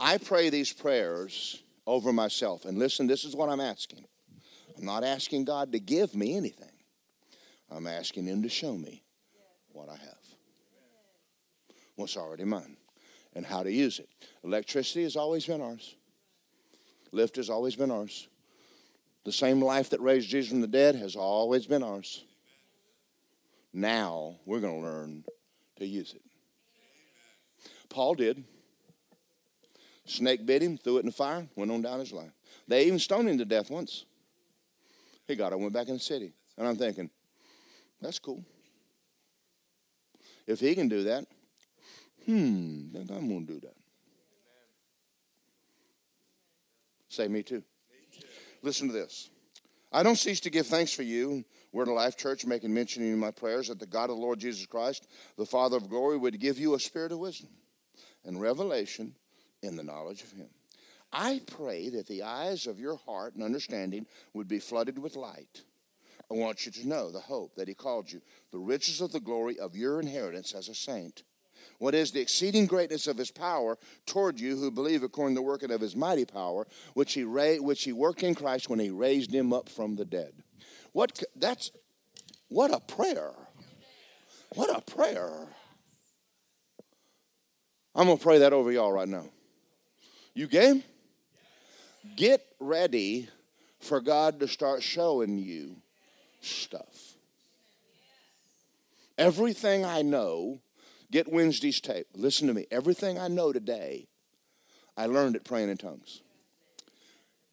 [0.00, 2.64] I pray these prayers over myself.
[2.64, 4.06] And listen, this is what I'm asking.
[4.78, 6.72] I'm not asking God to give me anything.
[7.70, 9.02] I'm asking Him to show me
[9.72, 10.24] what I have,
[11.96, 12.78] what's already mine,
[13.34, 14.08] and how to use it.
[14.42, 15.96] Electricity has always been ours,
[17.12, 18.26] lift has always been ours.
[19.24, 22.24] The same life that raised Jesus from the dead has always been ours.
[23.74, 25.24] Now we're going to learn
[25.82, 26.22] to use it.
[27.88, 28.42] Paul did.
[30.04, 32.32] Snake bit him, threw it in the fire, went on down his life.
[32.66, 34.04] They even stoned him to death once.
[35.28, 36.32] He got up, went back in the city.
[36.58, 37.08] And I'm thinking,
[38.00, 38.44] that's cool.
[40.46, 41.24] If he can do that,
[42.26, 43.76] hmm, then I'm going to do that.
[47.08, 47.56] Say me too.
[47.56, 47.62] me
[48.10, 48.26] too.
[48.62, 49.30] Listen to this.
[49.92, 53.18] I don't cease to give thanks for you, Word of Life Church, making mention in
[53.18, 55.06] my prayers that the God of the Lord Jesus Christ,
[55.36, 57.50] the Father of glory, would give you a spirit of wisdom
[58.24, 59.14] and revelation
[59.62, 60.48] in the knowledge of Him.
[61.12, 65.62] I pray that the eyes of your heart and understanding would be flooded with light
[66.32, 69.20] I want you to know the hope that He called you, the riches of the
[69.20, 71.24] glory of your inheritance as a saint.
[71.78, 75.46] What is the exceeding greatness of His power toward you who believe according to the
[75.46, 78.88] working of His mighty power, which He ra- which He worked in Christ when He
[78.88, 80.32] raised Him up from the dead.
[80.92, 81.70] What that's
[82.48, 83.32] what a prayer!
[84.54, 85.48] What a prayer!
[87.94, 89.26] I'm gonna pray that over y'all right now.
[90.34, 90.82] You game?
[92.16, 93.28] Get ready
[93.80, 95.76] for God to start showing you
[96.40, 97.14] stuff.
[99.18, 100.60] Everything I know,
[101.10, 102.06] get Wednesday's tape.
[102.14, 102.66] Listen to me.
[102.70, 104.08] Everything I know today,
[104.96, 106.22] I learned at praying in tongues.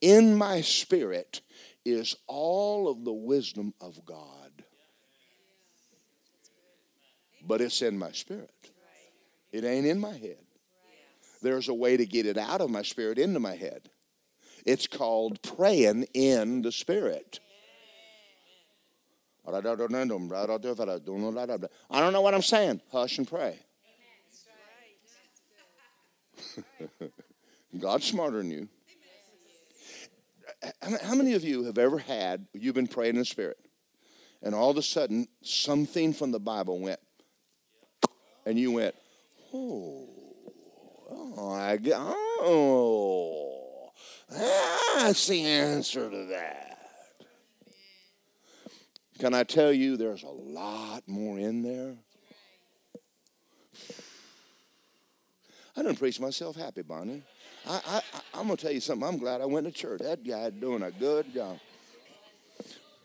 [0.02, 1.42] In my spirit
[1.86, 4.51] is all of the wisdom of God.
[7.45, 8.51] But it's in my spirit.
[9.51, 10.45] It ain't in my head.
[11.41, 13.89] There's a way to get it out of my spirit into my head.
[14.65, 17.39] It's called praying in the spirit.
[21.89, 22.82] I don't know what I'm saying.
[22.91, 23.57] Hush and pray.
[27.80, 28.69] God's smarter than you.
[30.82, 33.57] How many of you have ever had, you've been praying in the Spirit,
[34.41, 36.99] and all of a sudden something from the Bible went,
[38.45, 38.95] and you went,
[39.53, 40.07] oh,
[41.12, 41.80] oh,
[42.41, 43.91] oh,
[44.30, 46.78] that's the answer to that.
[49.20, 51.95] Can I tell you there's a lot more in there?
[55.76, 57.24] I didn't preach myself happy, Bonnie.
[57.70, 58.01] I, I,
[58.34, 59.07] I'm going to tell you something.
[59.07, 60.01] I'm glad I went to church.
[60.01, 61.59] That guy doing a good job.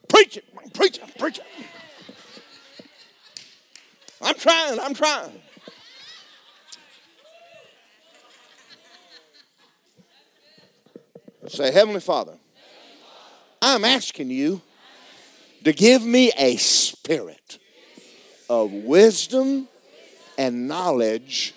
[0.08, 1.44] Preach it, preach it, preach it.
[4.22, 5.32] I'm trying, I'm trying.
[11.46, 12.38] Say, Heavenly Father,
[13.60, 14.62] I'm asking you
[15.64, 17.58] to give me a spirit
[18.48, 19.68] of wisdom
[20.38, 21.54] and knowledge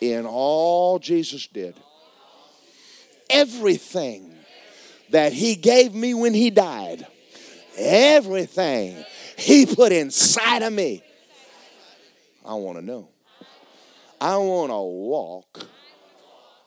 [0.00, 1.76] in all Jesus did.
[3.30, 4.34] Everything
[5.10, 7.06] that He gave me when He died,
[7.76, 9.04] everything
[9.36, 11.02] He put inside of me,
[12.44, 13.08] I want to know.
[14.20, 15.66] I want to walk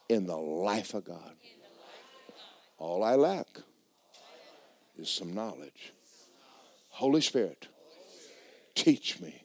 [0.09, 1.33] in the life of God.
[2.77, 3.47] All I lack
[4.97, 5.93] is some knowledge.
[6.89, 7.67] Holy Spirit,
[8.75, 9.43] teach me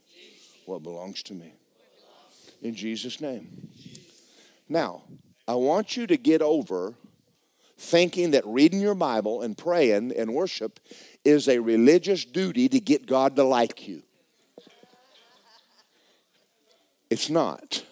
[0.66, 1.54] what belongs to me.
[2.62, 3.68] In Jesus' name.
[4.68, 5.02] Now,
[5.46, 6.94] I want you to get over
[7.78, 10.80] thinking that reading your Bible and praying and worship
[11.24, 14.02] is a religious duty to get God to like you.
[17.08, 17.84] It's not.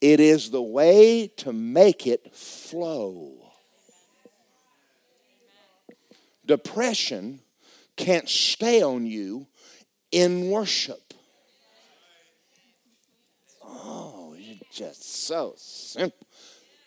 [0.00, 3.34] It is the way to make it flow.
[6.44, 7.40] Depression
[7.96, 9.46] can't stay on you
[10.10, 11.14] in worship.
[13.64, 16.26] Oh, you're just so simple.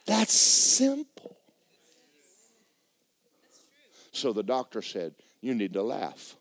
[0.05, 1.14] That's simple.
[4.15, 6.35] So the doctor said, You need to laugh.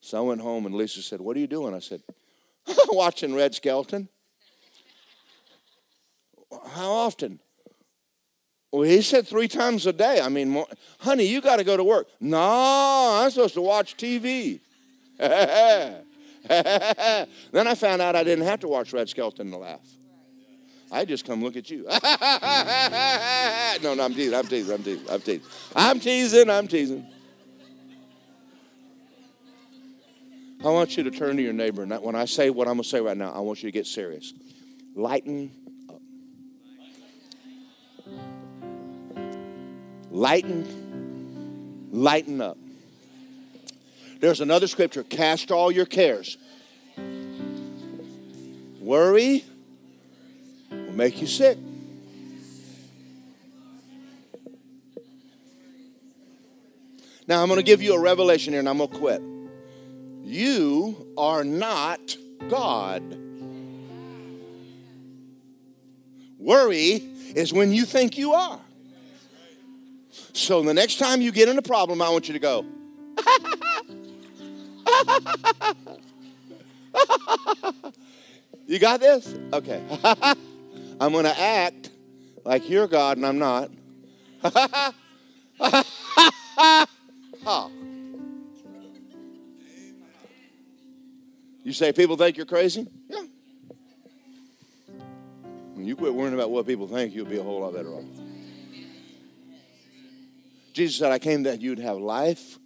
[0.00, 1.74] So I went home and Lisa said, What are you doing?
[1.74, 2.02] I said,
[2.88, 4.08] Watching Red Skelton.
[6.70, 7.40] How often?
[8.70, 10.20] Well, he said three times a day.
[10.20, 10.64] I mean,
[10.98, 12.08] honey, you got to go to work.
[12.20, 12.38] No,
[13.22, 14.60] I'm supposed to watch TV.
[15.18, 16.06] then
[16.48, 19.86] I found out I didn't have to watch Red Skelton to laugh.
[20.92, 21.84] I just come look at you.
[23.82, 25.42] no, no, I'm teasing, I'm teasing, I'm teasing, I'm teasing.
[25.74, 27.06] I'm teasing, I'm teasing.
[30.62, 31.82] I want you to turn to your neighbor.
[31.82, 33.72] And when I say what I'm going to say right now, I want you to
[33.72, 34.34] get serious.
[34.94, 35.50] Lighten
[35.88, 36.02] up.
[40.10, 42.58] Lighten, lighten up.
[44.20, 46.36] There's another scripture cast all your cares.
[48.78, 49.44] Worry
[50.72, 51.58] will make you sick.
[57.28, 59.22] Now, I'm going to give you a revelation here and I'm going to quit.
[60.24, 62.16] You are not
[62.48, 63.02] God.
[66.38, 68.58] Worry is when you think you are.
[70.32, 72.64] So the next time you get in a problem, I want you to go.
[78.66, 79.34] you got this?
[79.52, 79.82] Okay.
[81.00, 81.90] I'm going to act
[82.44, 83.70] like you're God and I'm not.
[91.64, 92.86] You say people think you're crazy?
[93.08, 93.22] Yeah.
[95.74, 98.04] When you quit worrying about what people think, you'll be a whole lot better off.
[100.72, 102.58] Jesus said, I came that you'd have life.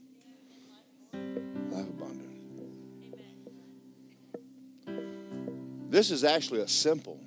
[5.88, 7.20] This is actually a simple,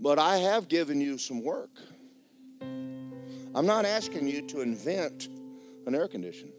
[0.00, 1.70] but I have given you some work.
[2.62, 5.28] I'm not asking you to invent
[5.86, 6.52] an air conditioner,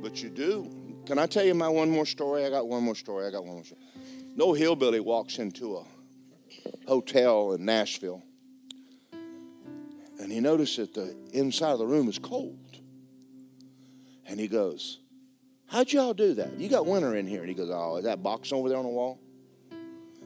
[0.00, 0.70] but you do
[1.06, 2.46] can I tell you my one more story?
[2.46, 3.26] I got one more story.
[3.26, 3.80] I got one more story.
[4.34, 5.84] No hillbilly walks into a
[6.86, 8.22] hotel in Nashville
[10.18, 12.58] and he noticed that the inside of the room is cold.
[14.26, 15.00] And he goes,
[15.66, 16.58] How'd y'all do that?
[16.58, 17.40] You got winter in here.
[17.40, 19.20] And he goes, Oh, is that box over there on the wall?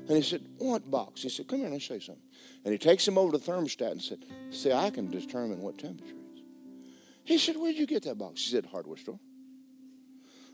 [0.09, 1.22] And he said, What box?
[1.22, 2.24] He said, Come here and me show you something.
[2.64, 5.78] And he takes him over to the thermostat and said, See, I can determine what
[5.78, 6.42] temperature is.
[7.24, 8.42] He said, Where'd you get that box?
[8.42, 9.20] He said, Hardware store.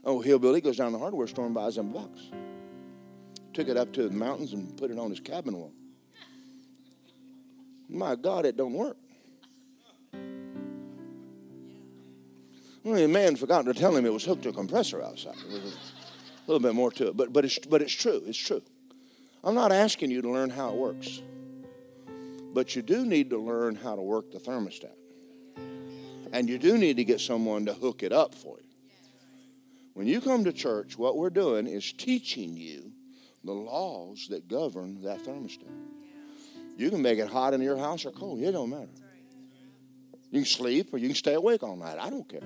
[0.05, 2.21] Oh, hillbilly goes down to the hardware store and buys them a box.
[3.55, 5.73] Took it up to the mountains and put it on his cabin wall.
[7.89, 8.97] My God, it don't work.
[12.83, 15.37] Well, the man forgot to tell him it was hooked to a compressor outside.
[15.37, 18.23] A little bit more to it, but, but, it's, but it's true.
[18.27, 18.63] It's true.
[19.45, 21.21] I'm not asking you to learn how it works,
[22.55, 24.95] but you do need to learn how to work the thermostat.
[26.33, 28.65] And you do need to get someone to hook it up for you.
[29.93, 32.91] When you come to church, what we're doing is teaching you
[33.45, 35.71] the laws that govern that thermostat.
[36.79, 38.41] You can make it hot in your house or cold.
[38.41, 38.89] It don't matter.
[40.31, 41.99] You can sleep or you can stay awake all night.
[42.01, 42.41] I don't care.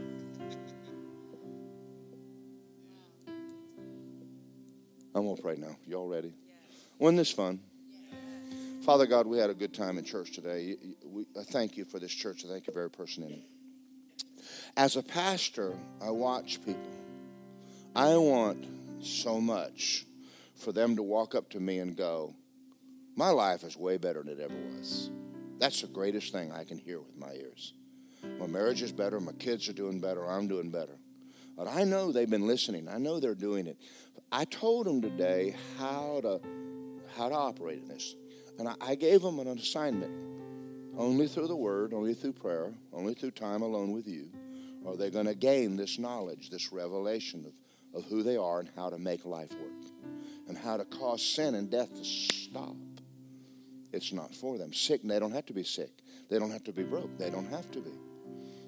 [5.14, 5.76] I'm going to pray now.
[5.86, 6.34] Y'all ready?
[6.99, 7.61] Wasn't this fun?
[8.84, 10.76] Father God, we had a good time in church today.
[11.05, 12.44] We, I thank you for this church.
[12.44, 13.42] I thank you for every person in it.
[14.76, 16.90] As a pastor, I watch people
[17.94, 18.64] I want
[19.01, 20.07] so much
[20.57, 22.34] for them to walk up to me and go,
[23.16, 25.11] My life is way better than it ever was.
[25.59, 27.74] That's the greatest thing I can hear with my ears.
[28.38, 30.96] My marriage is better, my kids are doing better, I'm doing better.
[31.57, 32.88] But I know they've been listening.
[32.88, 33.78] I know they're doing it.
[34.30, 36.40] I told them today how to
[37.18, 38.14] how to operate in this.
[38.58, 40.12] And I, I gave them an assignment.
[40.96, 44.30] Only through the word, only through prayer, only through time alone with you
[44.86, 47.52] are they going to gain this knowledge, this revelation of
[47.94, 49.90] of who they are and how to make life work
[50.46, 52.76] and how to cause sin and death to stop.
[53.92, 54.72] It's not for them.
[54.72, 55.90] Sick, they don't have to be sick.
[56.30, 57.16] They don't have to be broke.
[57.18, 57.92] They don't have to be.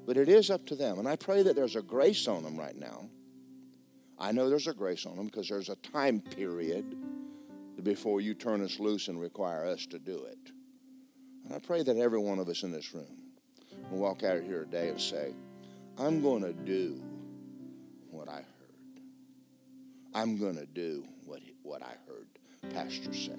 [0.07, 0.99] But it is up to them.
[0.99, 3.09] And I pray that there's a grace on them right now.
[4.19, 6.97] I know there's a grace on them because there's a time period
[7.83, 10.53] before you turn us loose and require us to do it.
[11.45, 13.33] And I pray that every one of us in this room
[13.91, 15.35] will walk out of here today and say,
[15.99, 17.03] I'm going to do
[18.11, 19.01] what I heard.
[20.15, 22.27] I'm going to do what, what I heard
[22.73, 23.39] Pastor say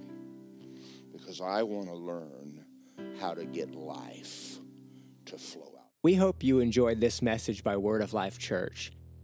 [1.11, 2.65] because I want to learn
[3.19, 4.57] how to get life
[5.25, 5.85] to flow out.
[6.01, 8.91] We hope you enjoyed this message by Word of Life Church.